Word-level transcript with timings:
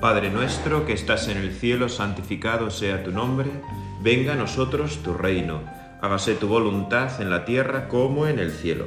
Padre 0.00 0.30
nuestro 0.30 0.86
que 0.86 0.94
estás 0.94 1.28
en 1.28 1.36
el 1.36 1.52
cielo, 1.52 1.90
santificado 1.90 2.70
sea 2.70 3.04
tu 3.04 3.10
nombre, 3.10 3.50
venga 4.00 4.32
a 4.32 4.36
nosotros 4.36 5.02
tu 5.02 5.12
reino, 5.12 5.60
hágase 6.00 6.34
tu 6.36 6.48
voluntad 6.48 7.20
en 7.20 7.28
la 7.28 7.44
tierra 7.44 7.86
como 7.86 8.26
en 8.26 8.38
el 8.38 8.50
cielo. 8.50 8.86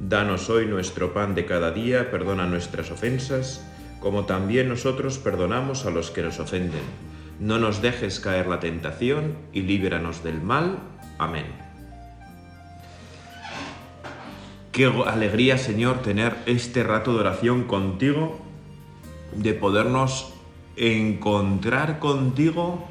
Danos 0.00 0.48
hoy 0.48 0.64
nuestro 0.64 1.12
pan 1.12 1.34
de 1.34 1.44
cada 1.44 1.72
día, 1.72 2.10
perdona 2.10 2.46
nuestras 2.46 2.90
ofensas, 2.90 3.66
como 4.00 4.24
también 4.24 4.70
nosotros 4.70 5.18
perdonamos 5.18 5.84
a 5.84 5.90
los 5.90 6.10
que 6.10 6.22
nos 6.22 6.40
ofenden. 6.40 6.80
No 7.38 7.58
nos 7.58 7.82
dejes 7.82 8.18
caer 8.18 8.46
la 8.46 8.58
tentación 8.58 9.36
y 9.52 9.60
líbranos 9.60 10.24
del 10.24 10.40
mal. 10.40 10.78
Amén. 11.18 11.44
Qué 14.72 14.86
alegría, 14.86 15.58
Señor, 15.58 16.00
tener 16.00 16.34
este 16.46 16.82
rato 16.82 17.12
de 17.12 17.20
oración 17.20 17.64
contigo, 17.64 18.40
de 19.34 19.52
podernos 19.52 20.32
encontrar 20.76 21.98
contigo 21.98 22.86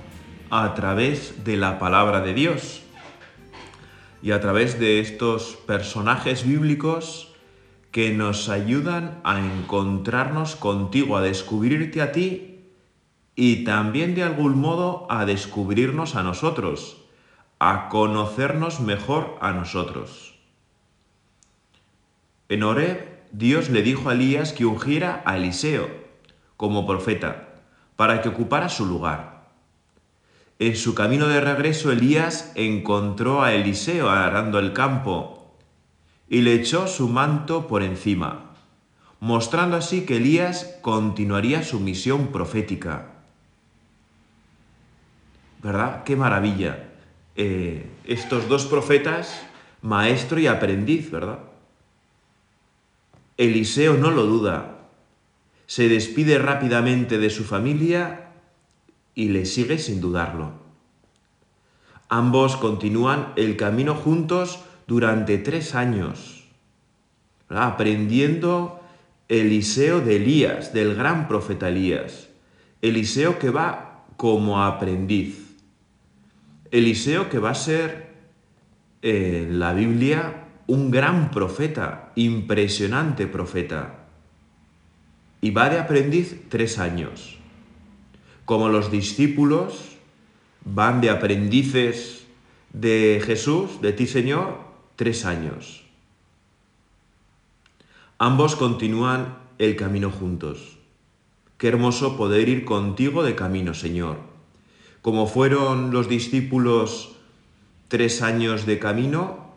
a 0.49 0.73
través 0.73 1.43
de 1.43 1.57
la 1.57 1.79
palabra 1.79 2.21
de 2.21 2.33
Dios 2.33 2.81
y 4.21 4.31
a 4.31 4.39
través 4.39 4.79
de 4.79 4.99
estos 4.99 5.55
personajes 5.67 6.45
bíblicos 6.45 7.31
que 7.91 8.11
nos 8.11 8.49
ayudan 8.49 9.21
a 9.23 9.39
encontrarnos 9.39 10.55
contigo, 10.55 11.15
a 11.15 11.21
descubrirte 11.21 12.01
a 12.01 12.11
ti 12.11 12.59
y 13.35 13.63
también 13.63 14.15
de 14.15 14.23
algún 14.23 14.59
modo 14.59 15.07
a 15.09 15.25
descubrirnos 15.25 16.15
a 16.15 16.23
nosotros, 16.23 16.97
a 17.59 17.89
conocernos 17.89 18.79
mejor 18.79 19.37
a 19.41 19.51
nosotros. 19.51 20.35
En 22.49 22.63
Oreb, 22.63 23.27
Dios 23.31 23.69
le 23.69 23.81
dijo 23.81 24.09
a 24.09 24.13
Elías 24.13 24.53
que 24.53 24.65
ungiera 24.65 25.21
a 25.25 25.37
Eliseo 25.37 25.89
como 26.57 26.85
profeta 26.85 27.44
para 27.95 28.21
que 28.21 28.29
ocupara 28.29 28.69
su 28.69 28.85
lugar. 28.85 29.35
En 30.59 30.75
su 30.75 30.95
camino 30.95 31.27
de 31.27 31.41
regreso, 31.41 31.91
Elías 31.91 32.51
encontró 32.55 33.43
a 33.43 33.53
Eliseo 33.53 34.09
arando 34.09 34.59
el 34.59 34.71
campo 34.71 35.53
y 36.29 36.41
le 36.41 36.53
echó 36.53 36.87
su 36.87 37.09
manto 37.09 37.67
por 37.67 37.83
encima, 37.83 38.51
mostrando 39.19 39.75
así 39.75 40.05
que 40.05 40.17
Elías 40.17 40.77
continuaría 40.81 41.63
su 41.63 41.79
misión 41.79 42.27
profética. 42.27 43.07
¿Verdad? 45.61 46.03
Qué 46.03 46.15
maravilla. 46.15 46.89
Eh, 47.35 47.89
estos 48.05 48.47
dos 48.47 48.65
profetas, 48.65 49.45
maestro 49.81 50.39
y 50.39 50.47
aprendiz, 50.47 51.11
¿verdad? 51.11 51.39
Eliseo 53.37 53.95
no 53.95 54.11
lo 54.11 54.25
duda, 54.25 54.74
se 55.67 55.89
despide 55.89 56.37
rápidamente 56.37 57.17
de 57.17 57.29
su 57.29 57.43
familia 57.43 58.31
y 59.13 59.29
le 59.29 59.45
sigue 59.45 59.77
sin 59.77 60.01
dudarlo. 60.01 60.53
Ambos 62.09 62.55
continúan 62.55 63.33
el 63.35 63.57
camino 63.57 63.95
juntos 63.95 64.63
durante 64.87 65.37
tres 65.39 65.73
años, 65.73 66.43
aprendiendo 67.49 68.79
Eliseo 69.27 70.01
de 70.01 70.17
Elías, 70.17 70.71
del 70.71 70.95
gran 70.95 71.27
profeta 71.27 71.69
Elías. 71.69 72.29
Eliseo 72.81 73.39
que 73.39 73.49
va 73.49 74.05
como 74.17 74.63
aprendiz. 74.63 75.55
Eliseo 76.69 77.29
que 77.29 77.39
va 77.39 77.51
a 77.51 77.55
ser 77.55 78.13
en 79.01 79.57
la 79.57 79.73
Biblia 79.73 80.43
un 80.67 80.91
gran 80.91 81.31
profeta, 81.31 82.11
impresionante 82.15 83.25
profeta 83.25 84.04
y 85.45 85.51
va 85.51 85.69
de 85.69 85.77
aprendiz 85.77 86.49
tres 86.49 86.79
años. 86.79 87.37
Como 88.45 88.67
los 88.69 88.89
discípulos 88.89 89.95
van 90.65 91.01
de 91.01 91.11
aprendices 91.11 92.25
de 92.73 93.21
Jesús, 93.23 93.79
de 93.79 93.93
ti 93.93 94.07
Señor, 94.07 94.57
tres 94.95 95.23
años. 95.23 95.83
Ambos 98.17 98.55
continúan 98.55 99.37
el 99.59 99.75
camino 99.75 100.09
juntos. 100.09 100.79
Qué 101.59 101.67
hermoso 101.67 102.17
poder 102.17 102.49
ir 102.49 102.65
contigo 102.65 103.21
de 103.21 103.35
camino, 103.35 103.75
Señor. 103.75 104.17
Como 105.03 105.27
fueron 105.27 105.91
los 105.91 106.09
discípulos 106.09 107.17
tres 107.87 108.23
años 108.23 108.65
de 108.65 108.79
camino, 108.79 109.53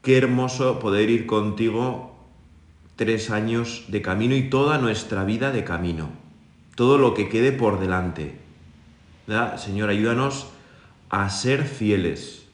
qué 0.00 0.16
hermoso 0.16 0.78
poder 0.78 1.10
ir 1.10 1.26
contigo 1.26 2.09
tres 3.00 3.30
años 3.30 3.86
de 3.88 4.02
camino 4.02 4.34
y 4.34 4.50
toda 4.50 4.76
nuestra 4.76 5.24
vida 5.24 5.52
de 5.52 5.64
camino, 5.64 6.10
todo 6.74 6.98
lo 6.98 7.14
que 7.14 7.30
quede 7.30 7.50
por 7.50 7.80
delante. 7.80 8.38
Señor, 9.56 9.88
ayúdanos 9.88 10.48
a 11.08 11.30
ser 11.30 11.64
fieles, 11.64 12.46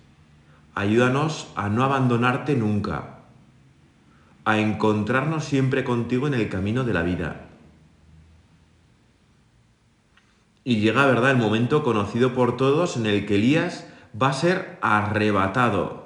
ayúdanos 0.77 1.49
a 1.57 1.69
no 1.69 1.83
abandonarte 1.83 2.55
nunca, 2.55 3.23
a 4.45 4.61
encontrarnos 4.61 5.45
siempre 5.45 5.83
contigo 5.83 6.29
en 6.29 6.35
el 6.35 6.49
camino 6.49 6.85
de 6.85 6.93
la 6.93 7.03
vida. 7.03 7.49
Y 10.63 10.77
llega, 10.77 11.07
¿verdad?, 11.07 11.33
el 11.33 11.39
momento 11.39 11.83
conocido 11.83 12.35
por 12.35 12.57
todos 12.57 12.97
en 12.97 13.07
el 13.07 13.27
que 13.27 13.35
Elías 13.35 13.85
va 14.15 14.29
a 14.29 14.33
ser 14.33 14.79
arrebatado 14.81 16.06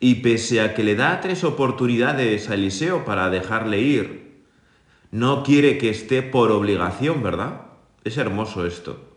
y 0.00 0.16
pese 0.16 0.60
a 0.60 0.74
que 0.74 0.84
le 0.84 0.96
da 0.96 1.20
tres 1.20 1.44
oportunidades 1.44 2.50
a 2.50 2.54
Eliseo 2.54 3.04
para 3.04 3.30
dejarle 3.30 3.80
ir, 3.80 4.42
no 5.10 5.42
quiere 5.42 5.78
que 5.78 5.90
esté 5.90 6.22
por 6.22 6.50
obligación, 6.50 7.22
¿verdad? 7.22 7.62
Es 8.02 8.18
hermoso 8.18 8.66
esto. 8.66 9.16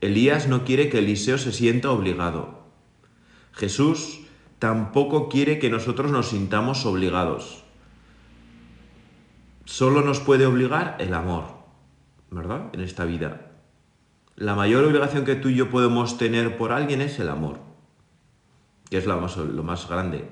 Elías 0.00 0.48
no 0.48 0.64
quiere 0.64 0.88
que 0.88 0.98
Eliseo 0.98 1.38
se 1.38 1.52
sienta 1.52 1.90
obligado. 1.90 2.60
Jesús 3.52 4.20
tampoco 4.58 5.28
quiere 5.28 5.58
que 5.58 5.70
nosotros 5.70 6.10
nos 6.10 6.28
sintamos 6.28 6.86
obligados. 6.86 7.64
Solo 9.64 10.02
nos 10.02 10.20
puede 10.20 10.46
obligar 10.46 10.96
el 11.00 11.14
amor, 11.14 11.44
¿verdad? 12.30 12.70
En 12.72 12.80
esta 12.80 13.04
vida. 13.04 13.52
La 14.36 14.54
mayor 14.54 14.84
obligación 14.84 15.24
que 15.24 15.36
tú 15.36 15.48
y 15.48 15.56
yo 15.56 15.70
podemos 15.70 16.18
tener 16.18 16.56
por 16.56 16.72
alguien 16.72 17.00
es 17.00 17.18
el 17.18 17.28
amor 17.28 17.69
que 18.90 18.98
es 18.98 19.06
lo 19.06 19.20
más, 19.20 19.36
lo 19.36 19.62
más 19.62 19.88
grande. 19.88 20.28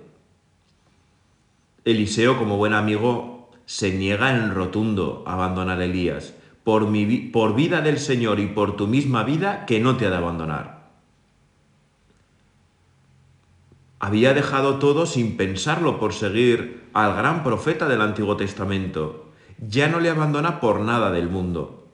Eliseo, 1.85 2.37
como 2.37 2.57
buen 2.57 2.75
amigo, 2.75 3.51
se 3.65 3.93
niega 3.93 4.35
en 4.35 4.55
rotundo 4.55 5.23
a 5.27 5.35
abandonar 5.35 5.81
a 5.81 5.85
Elías. 5.85 6.35
Por, 6.65 6.87
mi, 6.89 7.07
por 7.07 7.55
vida 7.55 7.81
del 7.81 7.99
Señor 7.99 8.41
y 8.41 8.47
por 8.47 8.77
tu 8.77 8.87
misma 8.87 9.23
vida, 9.23 9.65
que 9.65 9.81
no 9.81 9.97
te 9.97 10.07
ha 10.07 10.11
de 10.11 10.17
abandonar. 10.17 10.89
Había 14.01 14.35
dejado 14.35 14.79
todo 14.79 15.07
sin 15.07 15.37
pensarlo 15.37 15.99
por 15.99 16.13
seguir 16.13 16.89
al 16.93 17.17
gran 17.17 17.43
profeta 17.43 17.89
del 17.89 18.03
Antiguo 18.03 18.37
Testamento. 18.37 19.31
Ya 19.59 19.89
no 19.89 19.99
le 19.99 20.11
abandona 20.11 20.61
por 20.61 20.81
nada 20.81 21.11
del 21.11 21.29
mundo. 21.29 21.87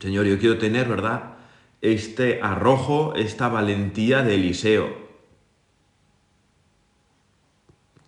Señor, 0.00 0.26
yo 0.26 0.38
quiero 0.38 0.58
tener, 0.58 0.88
¿verdad? 0.88 1.34
Este 1.80 2.40
arrojo, 2.42 3.14
esta 3.16 3.48
valentía 3.48 4.22
de 4.22 4.34
Eliseo 4.34 5.03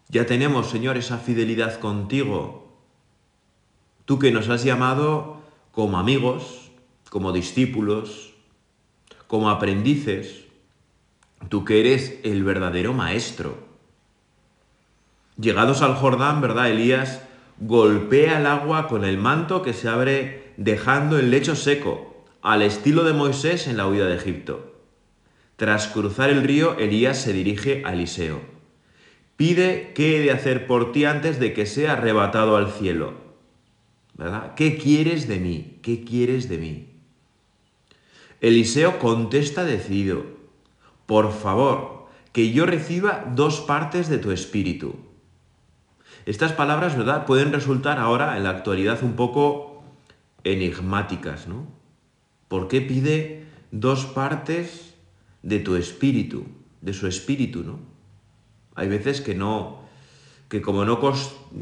Ya 0.09 0.27
tenemos, 0.27 0.69
Señor, 0.69 0.97
esa 0.97 1.19
fidelidad 1.19 1.81
contigo. 1.81 2.79
Tú 4.05 4.19
que 4.19 4.31
nos 4.31 4.49
has 4.49 4.63
llamado 4.63 5.43
como 5.73 5.99
amigos, 5.99 6.71
como 7.11 7.33
discípulos, 7.33 8.35
como 9.27 9.51
aprendices. 9.51 10.45
Tú 11.49 11.65
que 11.65 11.81
eres 11.81 12.21
el 12.23 12.45
verdadero 12.45 12.93
maestro. 12.93 13.67
Llegados 15.39 15.83
al 15.83 15.97
Jordán, 15.97 16.41
¿verdad? 16.41 16.71
Elías 16.71 17.23
golpea 17.59 18.39
el 18.39 18.47
agua 18.47 18.87
con 18.89 19.05
el 19.05 19.19
manto 19.19 19.63
que 19.63 19.73
se 19.73 19.89
abre 19.89 20.53
dejando 20.57 21.19
el 21.19 21.31
lecho 21.31 21.57
seco, 21.57 22.25
al 22.43 22.63
estilo 22.63 23.03
de 23.05 23.13
Moisés 23.13 23.67
en 23.67 23.77
la 23.77 23.87
huida 23.87 24.07
de 24.07 24.17
Egipto. 24.17 24.75
Tras 25.57 25.89
cruzar 25.89 26.31
el 26.31 26.43
río, 26.43 26.79
Elías 26.79 27.21
se 27.21 27.33
dirige 27.33 27.83
a 27.85 27.93
Eliseo. 27.93 28.56
Pide 29.37 29.93
qué 29.95 30.17
he 30.17 30.21
de 30.21 30.31
hacer 30.31 30.67
por 30.67 30.93
ti 30.93 31.05
antes 31.05 31.39
de 31.39 31.53
que 31.53 31.67
sea 31.67 31.93
arrebatado 31.93 32.57
al 32.57 32.73
cielo. 32.73 33.15
¿Verdad? 34.15 34.55
¿Qué 34.55 34.79
quieres 34.79 35.29
de 35.29 35.39
mí? 35.39 35.79
¿Qué 35.83 36.05
quieres 36.05 36.49
de 36.49 36.59
mí? 36.59 36.89
Eliseo 38.41 38.99
contesta 38.99 39.65
decidido, 39.65 40.25
por 41.05 41.33
favor, 41.33 42.07
que 42.33 42.53
yo 42.53 42.67
reciba 42.67 43.31
dos 43.35 43.61
partes 43.61 44.09
de 44.09 44.19
tu 44.19 44.31
espíritu. 44.31 44.97
Estas 46.27 46.53
palabras, 46.53 46.97
¿verdad?, 46.97 47.25
pueden 47.27 47.53
resultar 47.53 47.99
ahora 47.99 48.37
en 48.37 48.45
la 48.45 48.51
actualidad 48.51 49.03
un 49.03 49.17
poco 49.17 49.85
enigmáticas, 50.45 51.47
¿no? 51.47 51.67
¿Por 52.49 52.69
qué 52.69 52.81
pide 52.81 53.45
dos 53.71 54.07
partes 54.07 54.95
de 55.43 55.61
tu 55.61 55.77
espíritu, 55.77 56.47
de 56.81 56.93
su 56.93 57.07
espíritu, 57.07 57.63
¿no? 57.65 57.96
Hay 58.77 58.89
veces 58.89 59.21
que 59.21 59.35
no, 59.35 59.81
que 60.49 60.63
como 60.63 60.85
no 60.85 61.01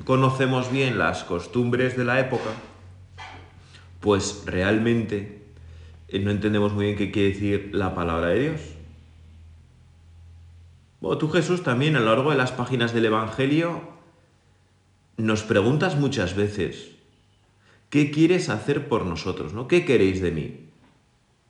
conocemos 0.04 0.70
bien 0.70 0.98
las 0.98 1.24
costumbres 1.24 1.96
de 1.96 2.04
la 2.04 2.20
época, 2.20 2.50
pues 4.00 4.42
realmente 4.44 5.42
eh, 6.08 6.18
no 6.18 6.30
entendemos 6.30 6.72
muy 6.72 6.86
bien 6.86 6.96
qué 6.98 7.10
quiere 7.10 7.28
decir 7.30 7.70
la 7.72 7.94
palabra 7.94 8.28
de 8.28 8.40
Dios. 8.40 8.60
Bueno, 11.00 11.18
tú 11.18 11.30
Jesús 11.30 11.62
también 11.62 11.96
a 11.96 12.00
lo 12.00 12.06
largo 12.06 12.30
de 12.30 12.36
las 12.36 12.52
páginas 12.52 12.92
del 12.92 13.06
Evangelio 13.06 13.94
nos 15.16 15.42
preguntas 15.42 15.96
muchas 15.96 16.34
veces, 16.34 16.90
¿qué 17.90 18.10
quieres 18.10 18.48
hacer 18.48 18.88
por 18.88 19.06
nosotros? 19.06 19.52
¿no? 19.52 19.68
¿Qué 19.68 19.84
queréis 19.84 20.20
de 20.20 20.30
mí? 20.30 20.60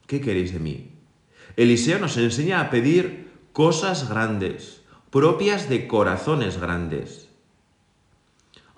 ¿Qué 0.07 0.21
queréis 0.21 0.53
de 0.53 0.59
mí? 0.59 0.91
Eliseo 1.57 1.99
nos 1.99 2.17
enseña 2.17 2.61
a 2.61 2.71
pedir 2.71 3.31
cosas 3.53 4.09
grandes, 4.09 4.74
propias 5.15 5.69
de 5.69 5.87
corazones 5.87 6.59
grandes. 6.59 7.29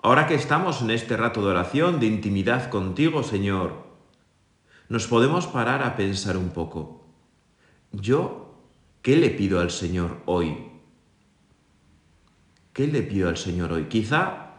Ahora 0.03 0.27
que 0.27 0.35
estamos 0.35 0.83
en 0.83 0.91
este 0.91 1.17
rato 1.17 1.41
de 1.41 1.47
oración, 1.47 1.99
de 1.99 2.05
intimidad 2.05 2.69
contigo, 2.69 3.23
Señor, 3.23 3.87
nos 4.87 5.07
podemos 5.07 5.47
parar 5.47 5.81
a 5.81 5.95
pensar 5.95 6.37
un 6.37 6.49
poco. 6.49 7.03
¿Yo 7.91 8.53
qué 9.01 9.15
le 9.15 9.31
pido 9.31 9.59
al 9.59 9.71
Señor 9.71 10.21
hoy? 10.27 10.55
¿Qué 12.71 12.85
le 12.85 13.01
pido 13.01 13.29
al 13.29 13.37
Señor 13.37 13.73
hoy? 13.73 13.85
Quizá 13.85 14.51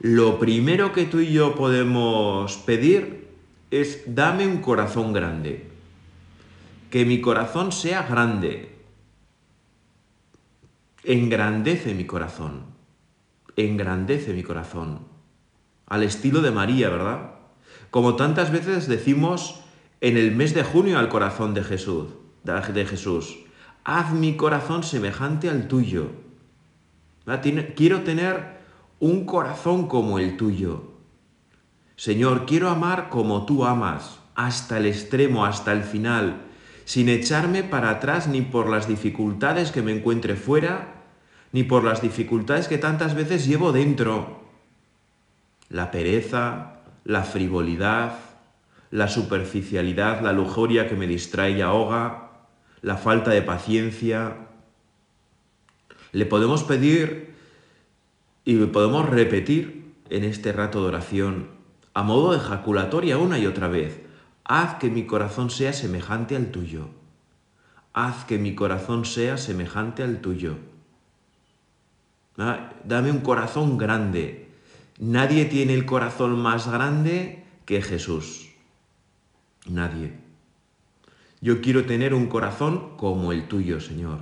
lo 0.00 0.40
primero 0.40 0.92
que 0.92 1.04
tú 1.04 1.20
y 1.20 1.32
yo 1.32 1.54
podemos 1.54 2.56
pedir 2.56 3.28
es 3.70 4.02
dame 4.12 4.48
un 4.48 4.56
corazón 4.56 5.12
grande. 5.12 5.70
Que 6.90 7.04
mi 7.04 7.20
corazón 7.20 7.70
sea 7.70 8.02
grande. 8.02 8.73
Engrandece 11.04 11.94
mi 11.94 12.06
corazón. 12.06 12.64
Engrandece 13.56 14.32
mi 14.32 14.42
corazón. 14.42 15.00
Al 15.86 16.02
estilo 16.02 16.40
de 16.40 16.50
María, 16.50 16.88
¿verdad? 16.88 17.34
como 17.94 18.16
tantas 18.16 18.50
veces 18.50 18.88
decimos 18.88 19.60
en 20.00 20.16
el 20.16 20.34
mes 20.34 20.52
de 20.52 20.64
junio 20.64 20.98
al 20.98 21.08
corazón 21.08 21.54
de 21.54 21.62
Jesús, 21.62 22.08
de 22.42 22.86
Jesús, 22.86 23.38
haz 23.84 24.12
mi 24.12 24.36
corazón 24.36 24.82
semejante 24.82 25.48
al 25.48 25.68
tuyo. 25.68 26.10
Quiero 27.76 28.00
tener 28.00 28.58
un 28.98 29.24
corazón 29.24 29.86
como 29.86 30.18
el 30.18 30.36
tuyo. 30.36 30.90
Señor, 31.94 32.46
quiero 32.46 32.68
amar 32.68 33.10
como 33.10 33.46
tú 33.46 33.64
amas, 33.64 34.18
hasta 34.34 34.78
el 34.78 34.86
extremo, 34.86 35.44
hasta 35.44 35.72
el 35.72 35.84
final, 35.84 36.42
sin 36.84 37.08
echarme 37.08 37.62
para 37.62 37.90
atrás 37.90 38.26
ni 38.26 38.42
por 38.42 38.68
las 38.68 38.88
dificultades 38.88 39.70
que 39.70 39.82
me 39.82 39.92
encuentre 39.92 40.34
fuera, 40.34 40.93
ni 41.54 41.62
por 41.62 41.84
las 41.84 42.02
dificultades 42.02 42.66
que 42.66 42.78
tantas 42.78 43.14
veces 43.14 43.46
llevo 43.46 43.70
dentro. 43.70 44.40
La 45.68 45.92
pereza, 45.92 46.80
la 47.04 47.22
frivolidad, 47.22 48.18
la 48.90 49.06
superficialidad, 49.06 50.20
la 50.20 50.32
lujuria 50.32 50.88
que 50.88 50.96
me 50.96 51.06
distrae 51.06 51.52
y 51.52 51.60
ahoga, 51.60 52.32
la 52.82 52.96
falta 52.96 53.30
de 53.30 53.40
paciencia. 53.40 54.48
Le 56.10 56.26
podemos 56.26 56.64
pedir 56.64 57.36
y 58.44 58.56
podemos 58.66 59.08
repetir 59.08 59.94
en 60.10 60.24
este 60.24 60.50
rato 60.50 60.82
de 60.82 60.88
oración, 60.88 61.50
a 61.94 62.02
modo 62.02 62.32
de 62.32 62.38
ejaculatoria 62.38 63.16
una 63.16 63.38
y 63.38 63.46
otra 63.46 63.68
vez, 63.68 64.00
haz 64.42 64.74
que 64.80 64.90
mi 64.90 65.06
corazón 65.06 65.50
sea 65.50 65.72
semejante 65.72 66.34
al 66.34 66.50
tuyo. 66.50 66.88
Haz 67.92 68.24
que 68.24 68.38
mi 68.38 68.56
corazón 68.56 69.04
sea 69.04 69.36
semejante 69.36 70.02
al 70.02 70.20
tuyo. 70.20 70.56
Dame 72.36 73.10
un 73.10 73.20
corazón 73.20 73.78
grande, 73.78 74.44
Nadie 74.98 75.46
tiene 75.46 75.74
el 75.74 75.86
corazón 75.86 76.40
más 76.40 76.70
grande 76.70 77.44
que 77.66 77.82
Jesús. 77.82 78.50
Nadie. 79.66 80.12
Yo 81.40 81.60
quiero 81.60 81.84
tener 81.84 82.14
un 82.14 82.26
corazón 82.26 82.96
como 82.96 83.32
el 83.32 83.48
tuyo, 83.48 83.80
Señor. 83.80 84.20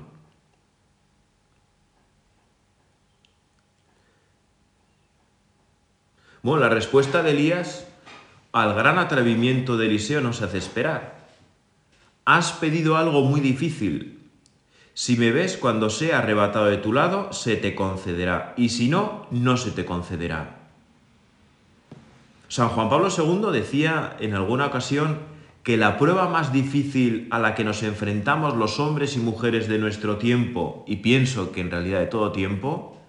Bueno, 6.42 6.60
la 6.60 6.70
respuesta 6.70 7.22
de 7.22 7.32
Elías 7.32 7.86
al 8.52 8.74
gran 8.74 8.98
atrevimiento 8.98 9.76
de 9.76 9.86
Eliseo 9.86 10.20
nos 10.20 10.42
hace 10.42 10.58
esperar. 10.58 11.28
Has 12.24 12.52
pedido 12.52 12.96
algo 12.96 13.22
muy 13.22 13.40
difícil. 13.40 14.21
Si 14.94 15.16
me 15.16 15.32
ves 15.32 15.56
cuando 15.56 15.88
sea 15.88 16.18
arrebatado 16.18 16.66
de 16.66 16.76
tu 16.76 16.92
lado, 16.92 17.32
se 17.32 17.56
te 17.56 17.74
concederá, 17.74 18.54
y 18.56 18.68
si 18.68 18.88
no, 18.88 19.26
no 19.30 19.56
se 19.56 19.70
te 19.70 19.84
concederá. 19.84 20.58
San 22.48 22.68
Juan 22.68 22.90
Pablo 22.90 23.08
II 23.08 23.50
decía 23.50 24.16
en 24.20 24.34
alguna 24.34 24.66
ocasión 24.66 25.20
que 25.62 25.78
la 25.78 25.96
prueba 25.96 26.28
más 26.28 26.52
difícil 26.52 27.28
a 27.30 27.38
la 27.38 27.54
que 27.54 27.64
nos 27.64 27.82
enfrentamos 27.82 28.56
los 28.56 28.80
hombres 28.80 29.16
y 29.16 29.20
mujeres 29.20 29.68
de 29.68 29.78
nuestro 29.78 30.18
tiempo, 30.18 30.84
y 30.86 30.96
pienso 30.96 31.52
que 31.52 31.62
en 31.62 31.70
realidad 31.70 32.00
de 32.00 32.06
todo 32.06 32.32
tiempo, 32.32 33.00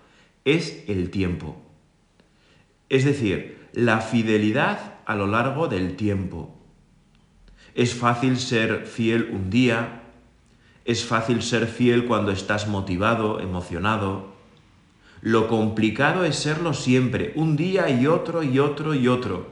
es 0.46 0.86
el 0.88 1.10
tiempo. 1.10 1.58
Es 2.88 3.04
decir, 3.04 3.58
la 3.74 4.00
fidelidad 4.00 4.94
a 5.06 5.16
lo 5.16 5.28
largo 5.28 5.68
del 5.68 5.96
tiempo. 5.96 6.56
Es 7.76 7.96
fácil 7.96 8.38
ser 8.38 8.86
fiel 8.86 9.30
un 9.34 9.50
día, 9.50 10.03
es 10.86 11.06
fácil 11.06 11.42
ser 11.42 11.68
fiel 11.68 12.06
cuando 12.06 12.32
estás 12.32 12.68
motivado, 12.68 13.40
emocionado, 13.40 14.34
lo 15.22 15.48
complicado 15.48 16.26
es 16.26 16.36
serlo 16.36 16.74
siempre, 16.74 17.32
un 17.36 17.56
día 17.56 17.90
y 17.90 18.08
otro 18.08 18.44
y 18.44 18.60
otro 18.60 18.94
y 18.94 19.08
otro, 19.08 19.48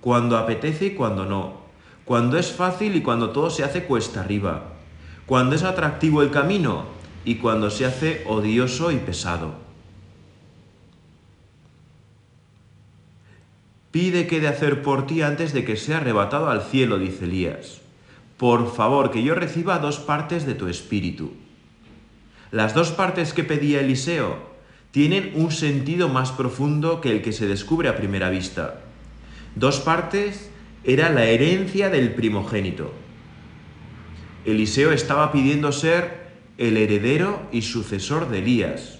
cuando 0.00 0.36
apetece 0.36 0.86
y 0.86 0.90
cuando 0.94 1.24
no, 1.24 1.60
cuando 2.04 2.38
es 2.38 2.50
fácil 2.50 2.96
y 2.96 3.02
cuando 3.02 3.30
todo 3.30 3.48
se 3.48 3.62
hace 3.62 3.84
cuesta 3.84 4.20
arriba, 4.20 4.72
cuando 5.26 5.54
es 5.54 5.62
atractivo 5.62 6.22
el 6.22 6.32
camino 6.32 6.86
y 7.24 7.36
cuando 7.36 7.70
se 7.70 7.86
hace 7.86 8.24
odioso 8.26 8.90
y 8.90 8.96
pesado. 8.96 9.54
Pide 13.92 14.26
que 14.26 14.40
de 14.40 14.48
hacer 14.48 14.82
por 14.82 15.06
ti 15.06 15.22
antes 15.22 15.52
de 15.52 15.64
que 15.64 15.76
sea 15.76 15.98
arrebatado 15.98 16.48
al 16.48 16.62
cielo, 16.62 16.98
dice 16.98 17.26
Elías. 17.26 17.81
Por 18.42 18.74
favor, 18.74 19.12
que 19.12 19.22
yo 19.22 19.36
reciba 19.36 19.78
dos 19.78 20.00
partes 20.00 20.46
de 20.46 20.54
tu 20.54 20.66
espíritu. 20.66 21.30
Las 22.50 22.74
dos 22.74 22.90
partes 22.90 23.32
que 23.32 23.44
pedía 23.44 23.78
Eliseo 23.78 24.50
tienen 24.90 25.30
un 25.36 25.52
sentido 25.52 26.08
más 26.08 26.32
profundo 26.32 27.00
que 27.00 27.12
el 27.12 27.22
que 27.22 27.30
se 27.30 27.46
descubre 27.46 27.88
a 27.88 27.94
primera 27.94 28.30
vista. 28.30 28.80
Dos 29.54 29.78
partes 29.78 30.50
era 30.82 31.08
la 31.10 31.26
herencia 31.26 31.88
del 31.88 32.16
primogénito. 32.16 32.92
Eliseo 34.44 34.90
estaba 34.90 35.30
pidiendo 35.30 35.70
ser 35.70 36.32
el 36.58 36.76
heredero 36.78 37.42
y 37.52 37.62
sucesor 37.62 38.28
de 38.28 38.40
Elías. 38.40 38.98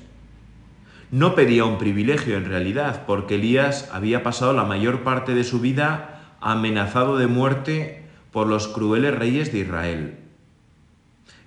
No 1.10 1.34
pedía 1.34 1.64
un 1.64 1.78
privilegio 1.78 2.36
en 2.36 2.44
realidad, 2.44 3.06
porque 3.08 3.34
Elías 3.34 3.90
había 3.92 4.22
pasado 4.22 4.52
la 4.52 4.66
mayor 4.66 5.00
parte 5.00 5.34
de 5.34 5.42
su 5.42 5.58
vida 5.58 6.36
amenazado 6.40 7.16
de 7.16 7.26
muerte 7.26 8.01
por 8.32 8.48
los 8.48 8.66
crueles 8.68 9.14
reyes 9.14 9.52
de 9.52 9.60
Israel. 9.60 10.18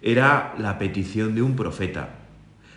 Era 0.01 0.53
la 0.57 0.77
petición 0.77 1.35
de 1.35 1.41
un 1.41 1.55
profeta, 1.55 2.09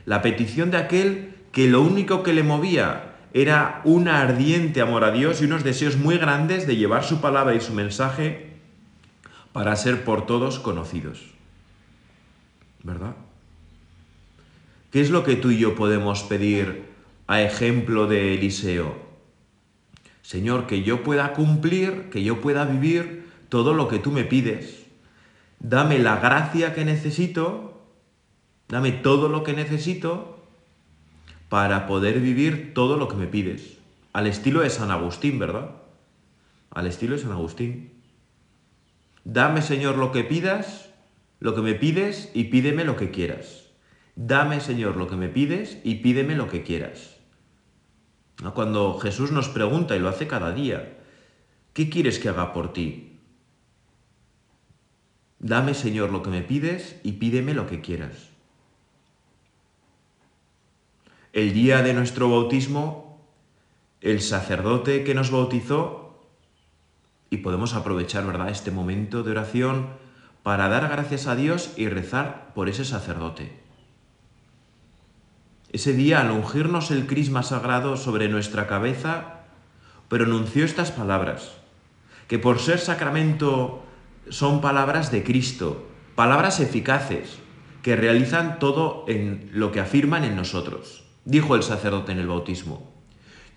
la 0.07 0.23
petición 0.23 0.71
de 0.71 0.79
aquel 0.79 1.35
que 1.53 1.69
lo 1.69 1.83
único 1.83 2.23
que 2.23 2.33
le 2.33 2.43
movía 2.43 3.17
era 3.35 3.83
un 3.85 4.09
ardiente 4.09 4.81
amor 4.81 5.05
a 5.05 5.11
Dios 5.11 5.41
y 5.41 5.45
unos 5.45 5.63
deseos 5.63 5.97
muy 5.97 6.17
grandes 6.17 6.67
de 6.67 6.77
llevar 6.77 7.05
su 7.05 7.21
palabra 7.21 7.55
y 7.55 7.61
su 7.61 7.75
mensaje 7.75 8.57
para 9.53 9.77
ser 9.77 10.05
por 10.05 10.27
todos 10.27 10.59
conocidos. 10.59 11.23
¿Verdad? 12.83 13.15
¿Qué 14.91 15.03
es 15.03 15.11
lo 15.11 15.25
que 15.25 15.37
tú 15.37 15.51
y 15.51 15.59
yo 15.59 15.75
podemos 15.75 16.23
pedir 16.23 16.85
a 17.27 17.43
ejemplo 17.43 18.07
de 18.07 18.35
Eliseo? 18.35 18.97
Señor, 20.23 20.67
que 20.67 20.83
yo 20.83 21.03
pueda 21.03 21.33
cumplir, 21.35 22.09
que 22.11 22.23
yo 22.23 22.41
pueda 22.41 22.65
vivir 22.65 23.28
todo 23.49 23.75
lo 23.75 23.89
que 23.89 23.99
tú 23.99 24.11
me 24.11 24.25
pides. 24.25 24.87
Dame 25.61 25.99
la 25.99 26.17
gracia 26.17 26.75
que 26.75 26.85
necesito, 26.85 27.83
dame 28.69 28.93
todo 28.93 29.29
lo 29.29 29.43
que 29.43 29.53
necesito 29.53 30.39
para 31.49 31.87
poder 31.87 32.21
vivir 32.21 32.75
todo 32.75 32.97
lo 32.97 33.09
que 33.09 33.17
me 33.17 33.27
pides. 33.27 33.79
Al 34.13 34.27
estilo 34.27 34.61
de 34.61 34.71
San 34.71 34.91
Agustín, 34.91 35.39
¿verdad? 35.39 35.71
Al 36.71 36.87
estilo 36.87 37.17
de 37.17 37.23
San 37.23 37.33
Agustín. 37.33 37.93
Dame, 39.25 39.63
Señor, 39.63 39.97
lo 39.97 40.13
que 40.13 40.25
pidas, 40.25 40.91
lo 41.41 41.55
que 41.55 41.63
me 41.63 41.75
pides 41.75 42.31
y 42.35 42.45
pídeme 42.45 42.85
lo 42.85 42.97
que 42.97 43.11
quieras. 43.11 43.67
Dame, 44.17 44.61
Señor, 44.61 44.97
lo 44.97 45.07
que 45.07 45.17
me 45.17 45.29
pides 45.29 45.79
y 45.85 45.97
pídeme 45.97 46.35
lo 46.35 46.49
que 46.49 46.63
quieras. 46.63 47.17
Cuando 48.55 48.99
Jesús 48.99 49.33
nos 49.33 49.49
pregunta, 49.49 49.97
y 49.97 50.01
lo 50.01 50.09
hace 50.09 50.27
cada 50.27 50.53
día, 50.53 50.99
¿qué 51.73 51.89
quieres 51.89 52.19
que 52.19 52.29
haga 52.29 52.53
por 52.53 52.73
ti? 52.73 53.08
Dame, 55.41 55.75
Señor, 55.75 56.11
lo 56.11 56.23
que 56.23 56.31
me 56.31 56.43
pides 56.43 56.97
y 57.05 57.13
pídeme 57.13 57.55
lo 57.55 57.67
que 57.67 57.81
quieras. 57.81 58.29
El 61.33 61.53
día 61.53 61.83
de 61.83 61.95
nuestro 61.95 62.29
bautismo, 62.29 63.21
el 64.01 64.21
sacerdote 64.21 65.05
que 65.05 65.15
nos 65.15 65.31
bautizó 65.31 66.05
Y 67.31 67.39
podemos 67.39 67.75
aprovechar, 67.75 68.27
¿verdad?, 68.27 68.49
este 68.49 68.71
momento 68.71 69.23
de 69.23 69.33
oración 69.33 69.89
para 70.43 70.69
dar 70.69 70.89
gracias 70.89 71.27
a 71.27 71.37
Dios 71.37 71.75
y 71.77 71.89
rezar 71.89 72.53
por 72.55 72.71
ese 72.71 72.87
sacerdote. 72.87 73.53
Ese 75.71 75.93
día, 75.93 76.23
al 76.23 76.31
ungirnos 76.31 76.91
el 76.91 77.07
crisma 77.07 77.43
sagrado 77.43 77.99
sobre 77.99 78.31
nuestra 78.31 78.67
cabeza, 78.67 79.45
pronunció 80.09 80.65
estas 80.65 80.91
palabras, 80.91 81.53
que 82.29 82.39
por 82.39 82.61
ser 82.61 82.79
sacramento 82.79 83.85
son 84.31 84.61
palabras 84.61 85.11
de 85.11 85.23
Cristo, 85.23 85.87
palabras 86.15 86.61
eficaces, 86.61 87.39
que 87.83 87.97
realizan 87.97 88.59
todo 88.59 89.05
en 89.09 89.51
lo 89.53 89.73
que 89.73 89.81
afirman 89.81 90.25
en 90.25 90.37
nosotros. 90.37 91.05
Dijo 91.25 91.55
el 91.55 91.63
sacerdote 91.63 92.13
en 92.13 92.19
el 92.19 92.27
bautismo, 92.27 92.93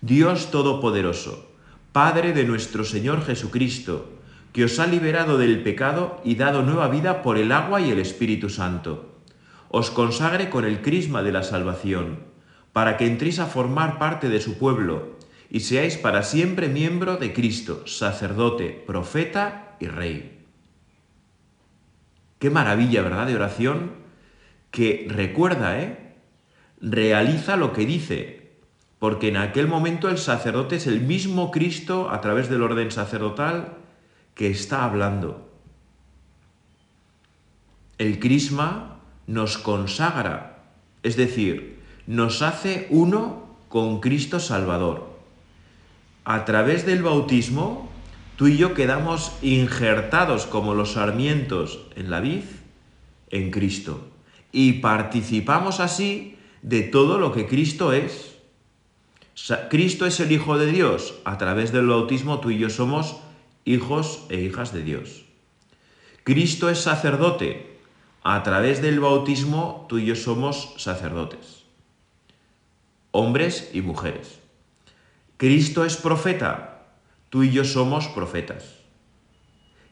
Dios 0.00 0.50
Todopoderoso, 0.50 1.50
Padre 1.92 2.32
de 2.32 2.44
nuestro 2.44 2.84
Señor 2.84 3.24
Jesucristo, 3.24 4.10
que 4.52 4.64
os 4.64 4.78
ha 4.78 4.86
liberado 4.86 5.38
del 5.38 5.62
pecado 5.62 6.20
y 6.24 6.36
dado 6.36 6.62
nueva 6.62 6.88
vida 6.88 7.22
por 7.22 7.38
el 7.38 7.52
agua 7.52 7.80
y 7.80 7.90
el 7.90 7.98
Espíritu 7.98 8.48
Santo. 8.48 9.20
Os 9.68 9.90
consagre 9.90 10.50
con 10.50 10.64
el 10.64 10.82
crisma 10.82 11.22
de 11.22 11.32
la 11.32 11.42
salvación, 11.42 12.20
para 12.72 12.96
que 12.96 13.06
entréis 13.06 13.38
a 13.38 13.46
formar 13.46 13.98
parte 13.98 14.28
de 14.28 14.40
su 14.40 14.58
pueblo 14.58 15.16
y 15.50 15.60
seáis 15.60 15.96
para 15.96 16.22
siempre 16.22 16.68
miembro 16.68 17.16
de 17.16 17.32
Cristo, 17.32 17.86
sacerdote, 17.86 18.82
profeta 18.86 19.76
y 19.80 19.86
rey. 19.86 20.41
Qué 22.42 22.50
maravilla, 22.50 23.02
¿verdad? 23.02 23.28
De 23.28 23.36
oración 23.36 23.92
que 24.72 25.06
recuerda, 25.08 25.78
¿eh? 25.80 26.16
Realiza 26.80 27.56
lo 27.56 27.72
que 27.72 27.86
dice, 27.86 28.50
porque 28.98 29.28
en 29.28 29.36
aquel 29.36 29.68
momento 29.68 30.08
el 30.08 30.18
sacerdote 30.18 30.74
es 30.74 30.88
el 30.88 31.02
mismo 31.02 31.52
Cristo 31.52 32.10
a 32.10 32.20
través 32.20 32.48
del 32.48 32.64
orden 32.64 32.90
sacerdotal 32.90 33.76
que 34.34 34.50
está 34.50 34.82
hablando. 34.82 35.52
El 37.98 38.18
crisma 38.18 38.98
nos 39.28 39.56
consagra, 39.56 40.64
es 41.04 41.14
decir, 41.14 41.78
nos 42.08 42.42
hace 42.42 42.88
uno 42.90 43.56
con 43.68 44.00
Cristo 44.00 44.40
Salvador. 44.40 45.16
A 46.24 46.44
través 46.44 46.86
del 46.86 47.04
bautismo, 47.04 47.91
tú 48.42 48.48
y 48.48 48.56
yo 48.56 48.74
quedamos 48.74 49.30
injertados 49.40 50.46
como 50.46 50.74
los 50.74 50.94
sarmientos 50.94 51.78
en 51.94 52.10
la 52.10 52.18
vid 52.18 52.42
en 53.30 53.52
Cristo 53.52 54.00
y 54.50 54.80
participamos 54.80 55.78
así 55.78 56.36
de 56.60 56.82
todo 56.82 57.18
lo 57.18 57.30
que 57.30 57.46
Cristo 57.46 57.92
es. 57.92 58.34
Cristo 59.70 60.06
es 60.06 60.18
el 60.18 60.32
Hijo 60.32 60.58
de 60.58 60.72
Dios. 60.72 61.14
A 61.24 61.38
través 61.38 61.70
del 61.70 61.86
bautismo 61.86 62.40
tú 62.40 62.50
y 62.50 62.58
yo 62.58 62.68
somos 62.68 63.14
hijos 63.64 64.26
e 64.28 64.40
hijas 64.40 64.72
de 64.72 64.82
Dios. 64.82 65.24
Cristo 66.24 66.68
es 66.68 66.80
sacerdote. 66.80 67.78
A 68.24 68.42
través 68.42 68.82
del 68.82 68.98
bautismo 68.98 69.86
tú 69.88 69.98
y 69.98 70.06
yo 70.06 70.16
somos 70.16 70.74
sacerdotes. 70.78 71.62
Hombres 73.12 73.70
y 73.72 73.82
mujeres. 73.82 74.40
Cristo 75.36 75.84
es 75.84 75.96
profeta. 75.96 76.71
Tú 77.32 77.42
y 77.42 77.50
yo 77.50 77.64
somos 77.64 78.08
profetas. 78.08 78.74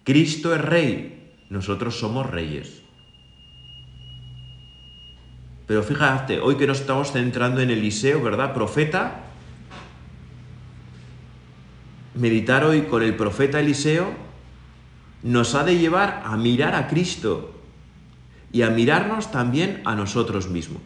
Cristo 0.04 0.54
es 0.54 0.61
rey. 0.61 1.32
Nosotros 1.49 1.99
somos 1.99 2.28
reyes. 2.28 2.82
Pero 5.66 5.82
fíjate, 5.82 6.38
hoy 6.38 6.56
que 6.56 6.66
nos 6.66 6.80
estamos 6.80 7.12
centrando 7.12 7.62
en 7.62 7.70
Eliseo, 7.70 8.23
¿verdad? 8.23 8.52
Profeta, 8.52 9.23
meditar 12.14 12.62
hoy 12.62 12.82
con 12.82 13.02
el 13.02 13.16
profeta 13.16 13.59
Eliseo 13.59 14.12
nos 15.23 15.54
ha 15.54 15.64
de 15.64 15.78
llevar 15.78 16.20
a 16.26 16.37
mirar 16.37 16.75
a 16.75 16.88
Cristo 16.88 17.54
y 18.52 18.61
a 18.61 18.68
mirarnos 18.68 19.32
también 19.32 19.80
a 19.87 19.94
nosotros 19.94 20.50
mismos. 20.50 20.82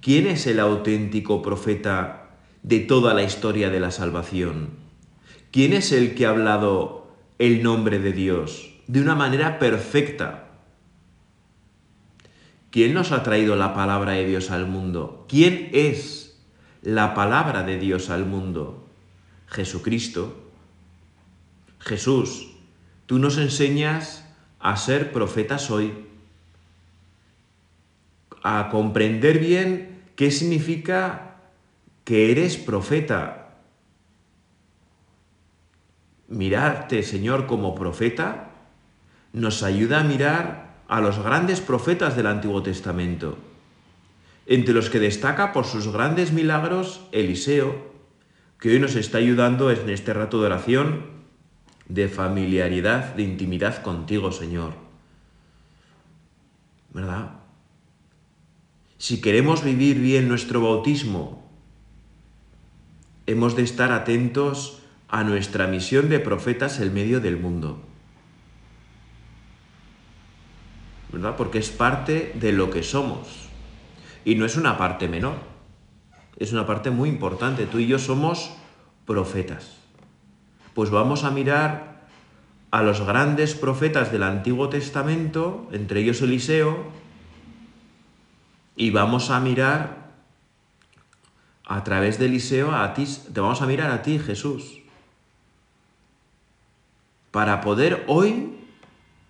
¿Quién 0.00 0.28
es 0.28 0.46
el 0.46 0.60
auténtico 0.60 1.42
profeta 1.42 2.25
de 2.66 2.80
toda 2.80 3.14
la 3.14 3.22
historia 3.22 3.70
de 3.70 3.78
la 3.78 3.92
salvación? 3.92 4.70
¿Quién 5.52 5.72
es 5.72 5.92
el 5.92 6.16
que 6.16 6.26
ha 6.26 6.30
hablado 6.30 7.06
el 7.38 7.62
nombre 7.62 8.00
de 8.00 8.12
Dios 8.12 8.74
de 8.88 9.00
una 9.00 9.14
manera 9.14 9.60
perfecta? 9.60 10.48
¿Quién 12.70 12.92
nos 12.92 13.12
ha 13.12 13.22
traído 13.22 13.54
la 13.54 13.72
palabra 13.72 14.12
de 14.12 14.26
Dios 14.26 14.50
al 14.50 14.66
mundo? 14.66 15.24
¿Quién 15.28 15.70
es 15.72 16.36
la 16.82 17.14
palabra 17.14 17.62
de 17.62 17.78
Dios 17.78 18.10
al 18.10 18.26
mundo? 18.26 18.84
Jesucristo. 19.46 20.36
Jesús, 21.78 22.50
tú 23.06 23.20
nos 23.20 23.38
enseñas 23.38 24.28
a 24.58 24.76
ser 24.76 25.12
profetas 25.12 25.70
hoy, 25.70 25.94
a 28.42 28.68
comprender 28.70 29.38
bien 29.38 30.02
qué 30.16 30.32
significa 30.32 31.25
que 32.06 32.30
eres 32.30 32.56
profeta. 32.56 33.56
Mirarte, 36.28 37.02
Señor, 37.02 37.46
como 37.46 37.74
profeta 37.74 38.50
nos 39.32 39.64
ayuda 39.64 40.00
a 40.00 40.04
mirar 40.04 40.76
a 40.86 41.00
los 41.00 41.18
grandes 41.18 41.60
profetas 41.60 42.14
del 42.14 42.28
Antiguo 42.28 42.62
Testamento, 42.62 43.36
entre 44.46 44.72
los 44.72 44.88
que 44.88 45.00
destaca 45.00 45.52
por 45.52 45.64
sus 45.66 45.88
grandes 45.88 46.32
milagros 46.32 47.04
Eliseo, 47.10 47.90
que 48.60 48.70
hoy 48.70 48.78
nos 48.78 48.94
está 48.94 49.18
ayudando 49.18 49.72
en 49.72 49.90
este 49.90 50.14
rato 50.14 50.38
de 50.40 50.46
oración, 50.46 51.06
de 51.88 52.08
familiaridad, 52.08 53.16
de 53.16 53.24
intimidad 53.24 53.82
contigo, 53.82 54.30
Señor. 54.30 54.74
¿Verdad? 56.94 57.32
Si 58.96 59.20
queremos 59.20 59.64
vivir 59.64 59.98
bien 59.98 60.28
nuestro 60.28 60.60
bautismo, 60.60 61.45
hemos 63.26 63.56
de 63.56 63.62
estar 63.62 63.92
atentos 63.92 64.82
a 65.08 65.24
nuestra 65.24 65.66
misión 65.66 66.08
de 66.08 66.20
profetas 66.20 66.80
en 66.80 66.94
medio 66.94 67.20
del 67.20 67.36
mundo. 67.36 67.80
¿verdad? 71.16 71.36
Porque 71.36 71.58
es 71.58 71.70
parte 71.70 72.32
de 72.34 72.52
lo 72.52 72.70
que 72.70 72.82
somos. 72.82 73.48
Y 74.24 74.34
no 74.34 74.44
es 74.44 74.56
una 74.56 74.76
parte 74.76 75.08
menor, 75.08 75.36
es 76.36 76.52
una 76.52 76.66
parte 76.66 76.90
muy 76.90 77.08
importante. 77.08 77.66
Tú 77.66 77.78
y 77.78 77.86
yo 77.86 77.98
somos 77.98 78.52
profetas. 79.06 79.76
Pues 80.74 80.90
vamos 80.90 81.24
a 81.24 81.30
mirar 81.30 82.06
a 82.70 82.82
los 82.82 83.00
grandes 83.00 83.54
profetas 83.54 84.12
del 84.12 84.24
Antiguo 84.24 84.68
Testamento, 84.68 85.68
entre 85.72 86.00
ellos 86.00 86.20
Eliseo, 86.20 86.84
y 88.76 88.90
vamos 88.90 89.30
a 89.30 89.40
mirar 89.40 90.05
a 91.66 91.82
través 91.82 92.18
de 92.18 92.26
Eliseo 92.26 92.72
a 92.72 92.94
ti, 92.94 93.06
te 93.32 93.40
vamos 93.40 93.60
a 93.60 93.66
mirar 93.66 93.90
a 93.90 94.02
ti, 94.02 94.18
Jesús, 94.18 94.80
para 97.32 97.60
poder 97.60 98.04
hoy 98.06 98.54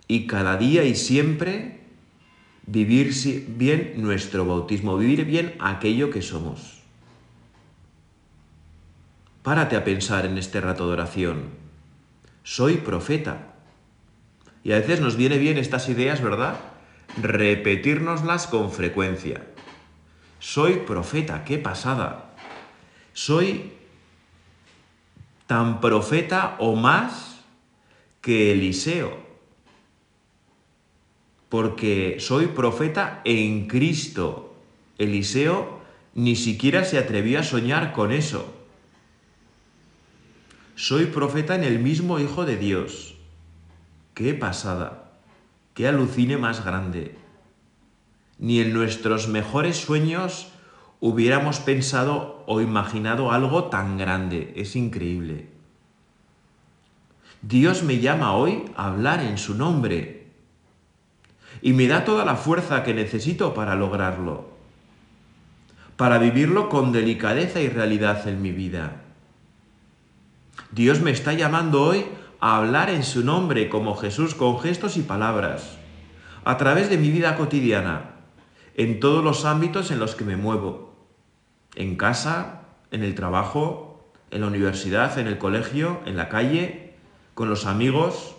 y 0.06 0.26
cada 0.26 0.56
día 0.56 0.84
y 0.84 0.94
siempre 0.94 1.80
vivir 2.66 3.12
bien 3.48 3.94
nuestro 3.96 4.44
bautismo, 4.44 4.98
vivir 4.98 5.24
bien 5.24 5.54
aquello 5.58 6.10
que 6.10 6.22
somos. 6.22 6.82
Párate 9.42 9.76
a 9.76 9.84
pensar 9.84 10.26
en 10.26 10.38
este 10.38 10.60
rato 10.60 10.86
de 10.86 10.92
oración. 10.92 11.50
Soy 12.42 12.76
profeta. 12.78 13.54
Y 14.62 14.72
a 14.72 14.76
veces 14.78 15.00
nos 15.00 15.16
viene 15.16 15.38
bien 15.38 15.56
estas 15.56 15.88
ideas, 15.88 16.20
¿verdad? 16.20 16.58
Repetírnoslas 17.22 18.48
con 18.48 18.72
frecuencia. 18.72 19.42
Soy 20.38 20.78
profeta, 20.86 21.44
qué 21.44 21.58
pasada. 21.58 22.34
Soy 23.12 23.72
tan 25.46 25.80
profeta 25.80 26.56
o 26.58 26.76
más 26.76 27.40
que 28.20 28.52
Eliseo 28.52 29.26
porque 31.48 32.16
soy 32.20 32.48
profeta 32.48 33.20
en 33.24 33.68
Cristo. 33.68 34.54
Eliseo 34.98 35.80
ni 36.14 36.36
siquiera 36.36 36.84
se 36.84 36.98
atrevió 36.98 37.40
a 37.40 37.44
soñar 37.44 37.92
con 37.92 38.12
eso. 38.12 38.52
Soy 40.74 41.06
profeta 41.06 41.54
en 41.54 41.64
el 41.64 41.78
mismo 41.78 42.18
Hijo 42.18 42.44
de 42.44 42.56
Dios. 42.56 43.14
¡Qué 44.14 44.34
pasada! 44.34 45.12
¡Qué 45.74 45.86
alucine 45.86 46.36
más 46.36 46.64
grande! 46.64 47.16
Ni 48.38 48.60
en 48.60 48.72
nuestros 48.72 49.28
mejores 49.28 49.76
sueños 49.78 50.52
hubiéramos 51.00 51.60
pensado 51.60 52.44
o 52.46 52.60
imaginado 52.60 53.32
algo 53.32 53.64
tan 53.64 53.98
grande. 53.98 54.52
Es 54.56 54.76
increíble. 54.76 55.48
Dios 57.42 57.82
me 57.82 58.00
llama 58.00 58.34
hoy 58.34 58.64
a 58.76 58.88
hablar 58.88 59.20
en 59.20 59.38
su 59.38 59.54
nombre 59.54 60.26
y 61.62 61.72
me 61.72 61.86
da 61.86 62.04
toda 62.04 62.24
la 62.24 62.36
fuerza 62.36 62.82
que 62.82 62.94
necesito 62.94 63.54
para 63.54 63.74
lograrlo, 63.74 64.48
para 65.96 66.18
vivirlo 66.18 66.68
con 66.68 66.92
delicadeza 66.92 67.60
y 67.60 67.68
realidad 67.68 68.26
en 68.28 68.42
mi 68.42 68.52
vida. 68.52 69.02
Dios 70.72 71.00
me 71.00 71.10
está 71.10 71.32
llamando 71.34 71.82
hoy 71.82 72.04
a 72.40 72.56
hablar 72.56 72.90
en 72.90 73.04
su 73.04 73.24
nombre 73.24 73.68
como 73.68 73.96
Jesús 73.96 74.34
con 74.34 74.58
gestos 74.60 74.96
y 74.96 75.02
palabras, 75.02 75.78
a 76.44 76.56
través 76.56 76.90
de 76.90 76.98
mi 76.98 77.10
vida 77.10 77.36
cotidiana, 77.36 78.15
en 78.76 79.00
todos 79.00 79.24
los 79.24 79.46
ámbitos 79.46 79.90
en 79.90 79.98
los 79.98 80.14
que 80.14 80.24
me 80.24 80.36
muevo, 80.36 80.94
en 81.76 81.96
casa, 81.96 82.66
en 82.90 83.02
el 83.02 83.14
trabajo, 83.14 84.06
en 84.30 84.42
la 84.42 84.48
universidad, 84.48 85.18
en 85.18 85.26
el 85.26 85.38
colegio, 85.38 86.00
en 86.04 86.16
la 86.16 86.28
calle, 86.28 86.92
con 87.32 87.48
los 87.48 87.64
amigos, 87.64 88.36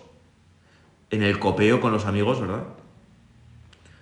en 1.10 1.24
el 1.24 1.40
copeo 1.40 1.82
con 1.82 1.92
los 1.92 2.06
amigos, 2.06 2.40
¿verdad? 2.40 2.66